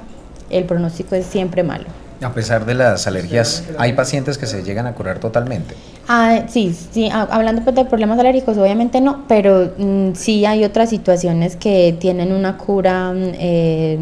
[0.50, 1.86] el pronóstico es siempre malo.
[2.22, 5.76] A pesar de las alergias, ¿hay pacientes que se llegan a curar totalmente?
[6.08, 10.64] Ah, sí, sí, ah, hablando pues de problemas alérgicos, obviamente no, pero mm, sí hay
[10.64, 14.00] otras situaciones que tienen una cura mm, eh,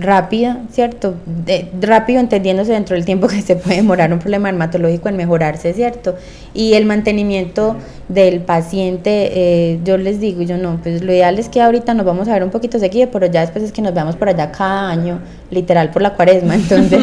[0.00, 1.14] rápida, ¿cierto?
[1.26, 5.72] De, rápido entendiéndose dentro del tiempo que se puede demorar un problema dermatológico en mejorarse,
[5.72, 6.16] ¿cierto?
[6.54, 7.76] Y el mantenimiento
[8.08, 12.04] del paciente, eh, yo les digo, yo no, pues lo ideal es que ahorita nos
[12.04, 14.50] vamos a ver un poquito seguido, pero ya después es que nos veamos por allá
[14.50, 15.20] cada año,
[15.50, 17.00] literal por la cuaresma, entonces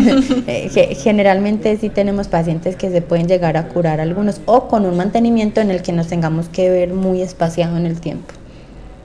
[0.48, 4.98] eh, generalmente sí tenemos pacientes que se pueden llegar a curar algunos o con un
[4.98, 8.34] mantenimiento en el que nos tengamos que ver muy espaciado en el tiempo.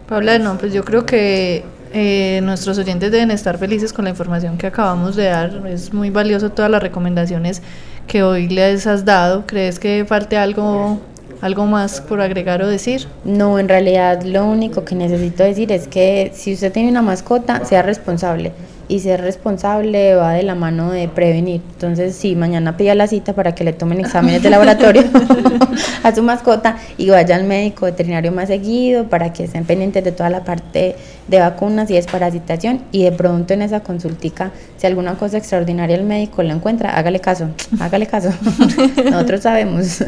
[0.09, 4.59] Paula, no, pues yo creo que eh, nuestros oyentes deben estar felices con la información
[4.59, 5.66] que acabamos de dar.
[5.66, 7.62] Es muy valioso todas las recomendaciones
[8.07, 9.45] que hoy les has dado.
[9.47, 11.01] ¿Crees que falte algo,
[11.40, 13.07] algo más por agregar o decir?
[13.24, 17.64] No, en realidad lo único que necesito decir es que si usted tiene una mascota,
[17.64, 18.53] sea responsable
[18.93, 21.62] y ser responsable va de la mano de prevenir.
[21.72, 25.03] Entonces, sí, mañana pida la cita para que le tomen exámenes de laboratorio
[26.03, 30.12] a su mascota y vaya al médico veterinario más seguido para que estén pendientes de
[30.12, 30.95] toda la parte
[31.26, 36.05] de vacunas y desparasitación y de pronto en esa consultica, si alguna cosa extraordinaria el
[36.05, 37.49] médico la encuentra, hágale caso,
[37.80, 38.28] hágale caso.
[39.11, 40.05] Nosotros sabemos.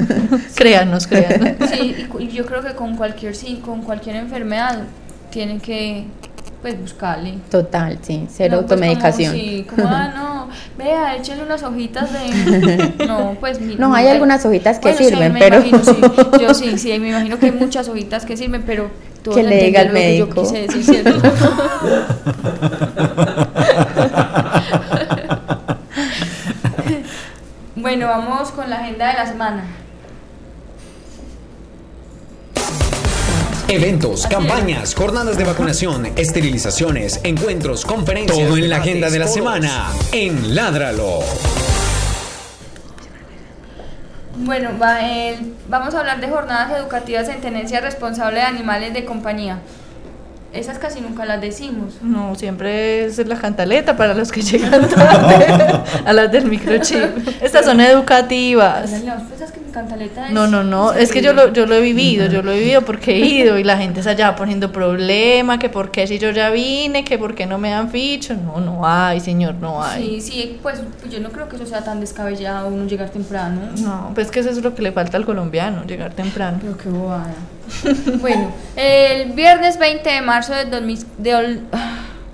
[0.55, 1.71] créanos, créanos.
[1.73, 4.81] Sí, y yo creo que con cualquier sí, con cualquier enfermedad
[5.31, 6.05] tienen que
[6.65, 7.35] pues buscarle.
[7.51, 9.33] Total, sí, cero no, pues automedicación.
[9.33, 10.49] Como, sí, como, ah, no,
[10.79, 12.95] vea, échenle unas hojitas de...
[13.07, 13.61] No, pues...
[13.61, 15.57] no, hay algunas hojitas que sirven, pero...
[15.57, 16.01] Imagino, sí,
[16.41, 18.89] yo sí, sí, me imagino que hay muchas hojitas que sirven, pero...
[19.23, 20.31] que le diga al médico.
[20.31, 21.21] Que yo quise decir, ¿cierto?
[27.77, 29.65] bueno, vamos con la agenda de la semana.
[33.69, 38.47] Eventos, campañas, jornadas de vacunación, esterilizaciones, encuentros, conferencias.
[38.47, 41.21] Todo en la agenda de la semana en Ládralo.
[44.37, 44.99] Bueno, va,
[45.69, 49.61] vamos a hablar de jornadas educativas en tenencia responsable de animales de compañía.
[50.55, 51.95] Esas casi nunca las decimos.
[52.01, 57.43] No, siempre es la cantaleta para los que llegan tarde a las del microchip.
[57.43, 58.91] Estas son educativas.
[60.31, 62.83] No, no, no, es que yo lo, yo lo he vivido, yo lo he vivido
[62.83, 66.31] porque he ido y la gente está allá poniendo problema, que por qué si yo
[66.31, 68.35] ya vine, que por qué no me dan ficho.
[68.35, 70.21] No, no hay, señor, no hay.
[70.21, 70.81] Sí, sí, pues
[71.11, 73.61] yo no creo que eso sea tan descabellado uno llegar temprano.
[73.79, 76.59] No, pues que eso es lo que le falta al colombiano, llegar temprano.
[76.61, 77.35] Pero qué bobada.
[78.21, 81.07] bueno, el viernes 20 de marzo del 2000...
[81.19, 81.61] De,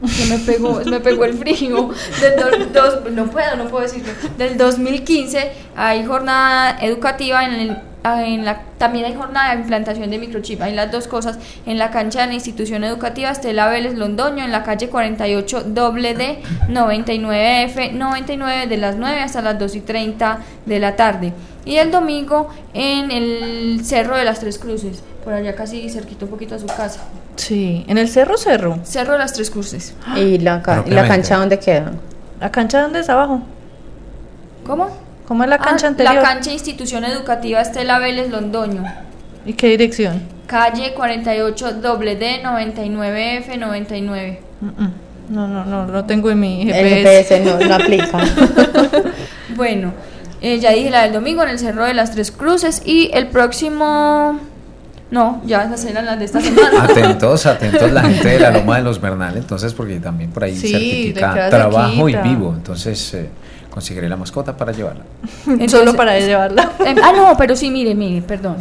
[0.29, 1.91] me pegó, me pegó el frío.
[2.21, 4.13] Del no puedo, no puedo decirlo.
[4.39, 10.19] Del 2015 hay jornada educativa en el en la, también hay jornada de implantación de
[10.19, 14.45] microchip, hay las dos cosas, en la cancha de la institución educativa Estela Vélez Londoño,
[14.45, 19.81] en la calle 48 doble D 99F 99 de las 9 hasta las 2 y
[19.81, 21.33] 30 de la tarde.
[21.65, 26.31] Y el domingo en el Cerro de las Tres Cruces, por allá casi cerquito un
[26.31, 27.03] poquito a su casa.
[27.37, 28.79] Sí, en el Cerro Cerro.
[28.83, 29.95] Cerro de las Tres Cruces.
[30.17, 31.93] ¿Y la, la cancha dónde queda?
[32.41, 33.43] ¿La cancha dónde es abajo?
[34.67, 35.10] ¿Cómo?
[35.31, 36.15] ¿Cómo es la cancha ah, anterior?
[36.17, 38.83] La cancha Institución Educativa Estela Vélez Londoño.
[39.47, 40.21] ¿Y qué dirección?
[40.49, 44.41] Calle 48 D 99F 99.
[45.29, 46.81] No, no, no, no tengo en mi GPS.
[46.81, 48.19] El GPS no, no aplica.
[49.55, 49.93] bueno,
[50.41, 53.29] eh, ya dije la del domingo en el Cerro de las Tres Cruces y el
[53.29, 54.41] próximo...
[55.11, 56.85] No, ya esas eran las de esta semana.
[56.85, 60.57] Atentos, atentos la gente de la Loma de los Bernal, entonces porque también por ahí
[60.57, 63.29] Sí, certifica trabajo y vivo, entonces eh,
[63.71, 65.03] conseguiré la mascota para llevarla.
[65.69, 66.73] Solo para llevarla.
[66.85, 68.57] Em, ah, no, pero sí, mire, mire, perdón.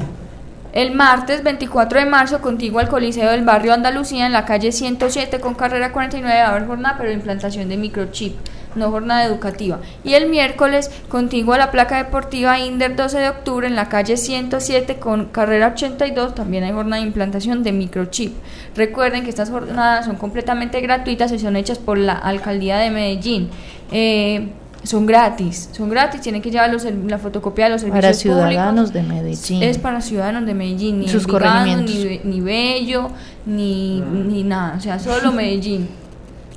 [0.72, 5.40] El martes 24 de marzo, contigo al Coliseo del Barrio Andalucía, en la calle 107
[5.40, 8.36] con carrera 49, va a haber jornada, pero implantación de microchip,
[8.80, 9.80] no jornada educativa.
[10.04, 14.18] Y el miércoles, contigo a la placa deportiva Inder 12 de octubre, en la calle
[14.18, 18.34] 107 con carrera 82, también hay jornada de implantación de microchip.
[18.76, 23.50] Recuerden que estas jornadas son completamente gratuitas y son hechas por la Alcaldía de Medellín.
[23.92, 24.48] Eh,
[24.82, 28.92] son gratis, son gratis, tienen que llevar los, la fotocopia de los servicios Para ciudadanos
[28.92, 28.94] públicos.
[28.94, 29.64] de Medellín.
[29.64, 33.10] Es para ciudadanos de Medellín, ni sus ni, Be- ni Bello,
[33.46, 35.90] ni, ni nada, o sea, solo Medellín.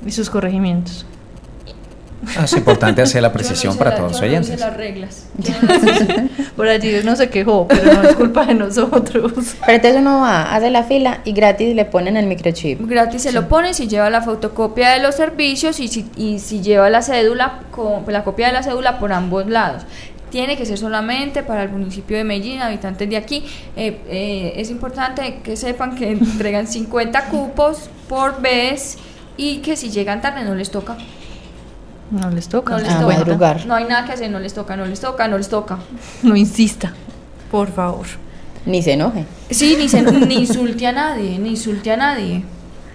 [0.05, 1.05] Y sus corregimientos.
[2.37, 4.59] Ah, es importante hacer la no precisión hice para la- todos los no oyentes.
[4.59, 5.25] las reglas.
[5.43, 6.29] No.
[6.55, 9.33] Por allí no se quejó, pero no es culpa de nosotros.
[9.65, 12.79] Pero entonces uno va, hace la fila y gratis le ponen el microchip.
[12.87, 16.61] Gratis se lo pone si lleva la fotocopia de los servicios y si, y si
[16.61, 19.83] lleva la cédula, con, la copia de la cédula por ambos lados.
[20.29, 23.43] Tiene que ser solamente para el municipio de Medellín, habitantes de aquí.
[23.75, 28.97] Eh, eh, es importante que sepan que entregan 50 cupos por vez
[29.37, 30.97] y que si llegan tarde no les toca.
[32.13, 32.73] No les toca.
[32.73, 33.17] No les Ah, toca.
[33.17, 33.65] madrugar.
[33.65, 35.79] No hay nada que hacer, no les toca, no les toca, no les toca.
[36.23, 36.93] No insista,
[37.51, 38.05] por favor.
[38.65, 39.25] Ni se enoje.
[39.49, 42.45] Sí, ni, se, ni insulte a nadie, ni insulte a nadie.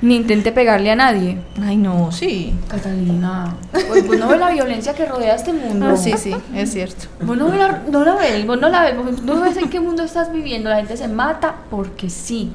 [0.00, 1.38] Ni intente pegarle a nadie.
[1.60, 2.54] Ay, no, sí.
[2.68, 5.88] Catalina, pues vos no ves la violencia que rodea este mundo.
[5.90, 7.06] Ah, sí, sí, es cierto.
[7.20, 9.68] Vos no, ves la, no la ves, vos no la ves, vos no ves en
[9.68, 10.70] qué mundo estás viviendo.
[10.70, 12.52] La gente se mata porque sí.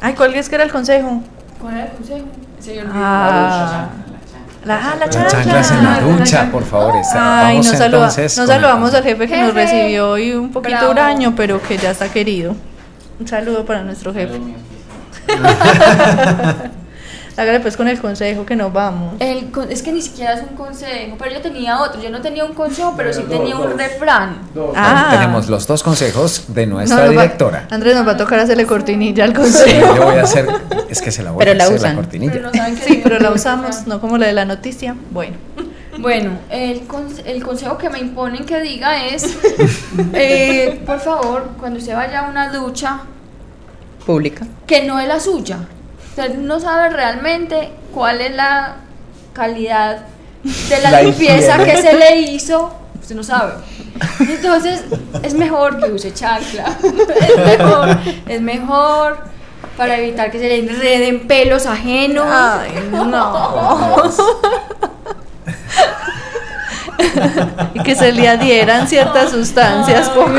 [0.00, 1.22] Ay, ¿cuál es que era el consejo?
[1.60, 2.24] ¿Cuál era el consejo?
[2.58, 2.92] Se olvidó.
[2.92, 3.88] Ah,
[4.68, 5.30] ah, la chancla.
[5.30, 6.96] chanclas en la ducha, por favor.
[6.96, 9.60] está- Ay, Vamos nos, saluda- entonces nos con el saludamos al jefe que nos Jefe.
[9.64, 10.90] recibió hoy un poquito Bravo.
[10.92, 12.54] huraño, pero que ya está querido.
[13.20, 14.40] Un saludo para nuestro jefe.
[17.36, 19.14] Hágale pues con el consejo que nos vamos.
[19.18, 22.00] El es que ni siquiera es un consejo, pero yo tenía otro.
[22.00, 24.38] Yo no tenía un consejo, pero sí tenía un refrán.
[24.76, 25.08] Ah.
[25.10, 27.66] Tenemos los dos consejos de No, nuestra va- directora.
[27.70, 29.96] Andrés nos va a tocar hacerle cortinilla al Sí, consejo.
[29.96, 30.46] yo voy a hacer,
[30.88, 31.90] es que se la voy Pero a la hacer usan.
[31.90, 32.32] la cortinilla.
[32.32, 34.94] Pero no Sí, pero la usamos, no como la de la noticia.
[35.10, 35.36] Bueno.
[35.96, 39.36] Bueno, el, conse- el consejo que me imponen que diga es,
[40.12, 42.98] eh, por favor, cuando usted vaya a una ducha,
[44.04, 44.44] Pública.
[44.66, 45.58] que no es la suya.
[46.16, 48.76] Usted no sabe realmente cuál es la
[49.32, 50.02] calidad
[50.44, 51.64] de la, La limpieza higiene.
[51.72, 52.72] que se le hizo.
[53.00, 53.54] Usted no sabe.
[54.20, 54.84] Entonces,
[55.24, 56.66] es mejor que use chancla.
[56.84, 57.98] Es mejor,
[58.28, 59.18] es mejor
[59.76, 62.26] para evitar que se le enreden pelos ajenos.
[62.30, 64.02] Ay, no.
[67.74, 70.30] y que se le adhieran ciertas sustancias poco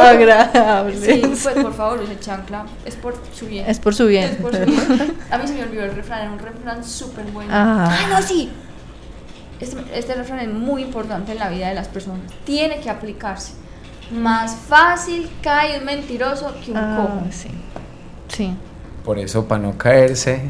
[0.00, 1.00] agradables.
[1.04, 2.64] Sí, pues por favor, use chancla.
[2.84, 3.68] Es por su bien.
[3.68, 4.30] Es por su bien.
[4.30, 5.16] Es por su bien.
[5.30, 7.50] A mí se me olvidó el refrán, era un refrán súper bueno.
[7.52, 7.88] Ah.
[7.90, 8.50] Ah, no, sí.
[9.60, 12.20] Este, este refrán es muy importante en la vida de las personas.
[12.44, 13.52] Tiene que aplicarse.
[14.10, 17.26] Más fácil cae un mentiroso que un Ah, cojo.
[17.30, 17.48] sí.
[18.28, 18.54] Sí.
[19.04, 20.40] Por eso, para no caerse,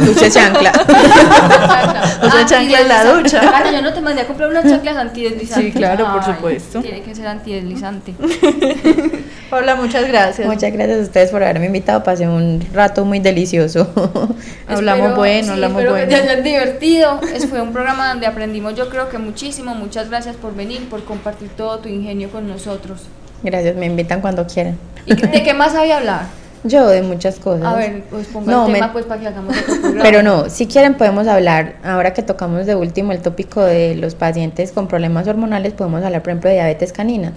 [0.00, 0.70] Use chancla.
[2.22, 3.40] Usa chancla en la ducha.
[3.40, 5.72] Claro, yo no te mandé a comprar unas chanclas antideslizantes.
[5.72, 6.82] Sí, claro, por Ay, supuesto.
[6.82, 8.14] Tiene que ser antideslizante.
[9.50, 10.46] Paula, muchas gracias.
[10.46, 12.02] Muchas gracias a ustedes por haberme invitado.
[12.04, 13.90] Pasé un rato muy delicioso.
[14.68, 16.08] Hablamos Espero- bueno, sí, hablamos espero bueno.
[16.08, 17.20] que te hayan divertido.
[17.34, 19.74] Es, fue un programa donde aprendimos yo creo que muchísimo.
[19.74, 23.02] Muchas gracias por venir, por compartir todo tu ingenio con nosotros.
[23.42, 24.78] Gracias, me invitan cuando quieran.
[25.06, 26.26] ¿Y de qué más había hablar?
[26.64, 27.64] Yo de muchas cosas.
[27.66, 30.02] A ver, pues ponga No, el me- tema pues para que hagamos otro programa.
[30.02, 34.14] Pero no, si quieren podemos hablar, ahora que tocamos de último el tópico de los
[34.14, 37.32] pacientes con problemas hormonales, podemos hablar por ejemplo de diabetes canina,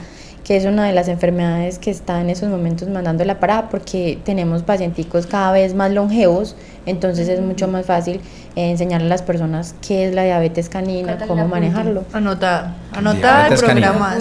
[0.49, 4.17] que es una de las enfermedades que está en esos momentos mandando la parada porque
[4.25, 6.55] tenemos pacienticos cada vez más longevos,
[6.87, 8.19] entonces es mucho más fácil
[8.55, 12.03] eh, enseñarle a las personas qué es la diabetes canina, Catalina, cómo manejarlo.
[12.13, 12.73] Anotada.
[12.93, 14.17] Anotada el programa.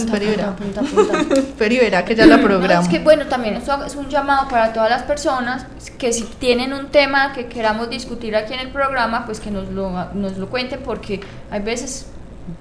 [1.59, 2.83] Y verá que ya la No, programa.
[2.83, 5.65] es que bueno, también esto es un llamado para todas las personas
[5.97, 9.71] que si tienen un tema que queramos discutir aquí en el programa, pues que nos
[9.71, 11.21] lo, nos lo cuenten porque
[11.51, 12.05] hay veces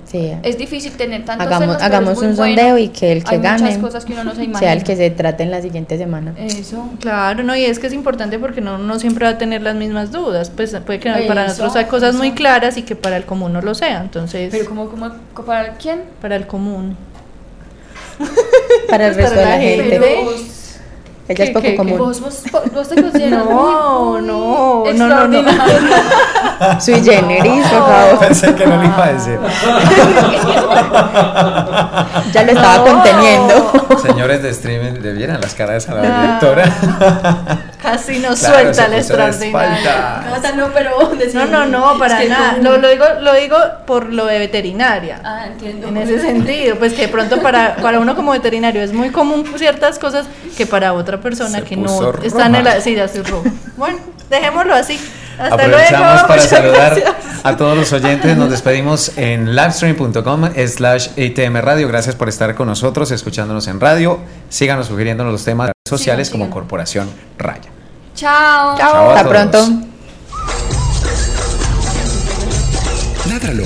[0.05, 0.31] Sí.
[0.43, 2.55] es difícil tener tantos Hagamos, pero hagamos un bueno.
[2.55, 4.59] sondeo y que el que Hay gane cosas que uno no se imagina.
[4.59, 6.33] sea el que se trate en la siguiente semana.
[6.37, 6.89] Eso.
[6.99, 9.75] Claro, no, y es que es importante porque no, no siempre va a tener las
[9.75, 10.49] mismas dudas.
[10.49, 13.61] Pues puede que para nosotros hay cosas muy claras y que para el común no
[13.61, 14.01] lo sea.
[14.01, 15.11] Entonces, Pero como, como
[15.45, 16.01] para quién?
[16.21, 16.95] para el común.
[18.89, 19.83] Para el Para resto de la la gente.
[19.83, 20.56] gente.
[21.29, 21.75] Ella es ¿Qué, poco qué, qué?
[21.77, 21.97] común.
[21.97, 24.89] vos, vos, vos te consideras No, muy, muy no, no, no, no.
[24.89, 25.77] extraordinario.
[26.79, 28.19] Sui generis, por favor.
[28.27, 29.39] pensé que no le iba a decir.
[32.31, 33.71] Ya lo estaba conteniendo.
[34.01, 36.63] Señores de streaming, le vieran las caras a la directora.
[37.81, 40.55] Casi nos Claro, suelta se el extraordinario.
[40.55, 42.53] no, pero No, no, no, para Es que nada.
[42.53, 42.71] no.
[42.71, 45.19] Lo, lo digo, lo digo por lo de veterinaria.
[45.23, 45.87] Ah, entiendo.
[45.87, 49.45] En ese sentido, pues que de pronto para, para uno como veterinario es muy común
[49.57, 50.25] ciertas cosas
[50.57, 52.81] que para otra persona Se que puso no está en el...
[52.81, 53.43] Sí, ya estoy rojo.
[53.77, 53.99] Bueno,
[54.29, 54.99] dejémoslo así.
[55.37, 56.27] Hasta Aprovechamos luego.
[56.27, 57.15] para muchas saludar gracias.
[57.45, 58.37] a todos los oyentes.
[58.37, 61.87] Nos despedimos en livestream.com slash ITM Radio.
[61.87, 64.19] Gracias por estar con nosotros, escuchándonos en radio.
[64.49, 66.49] Síganos sugiriéndonos los temas sociales como.
[66.49, 67.69] Corporación Raya.
[68.15, 68.77] Chao.
[68.77, 69.59] Chao Hasta pronto.
[73.29, 73.65] Ládralo,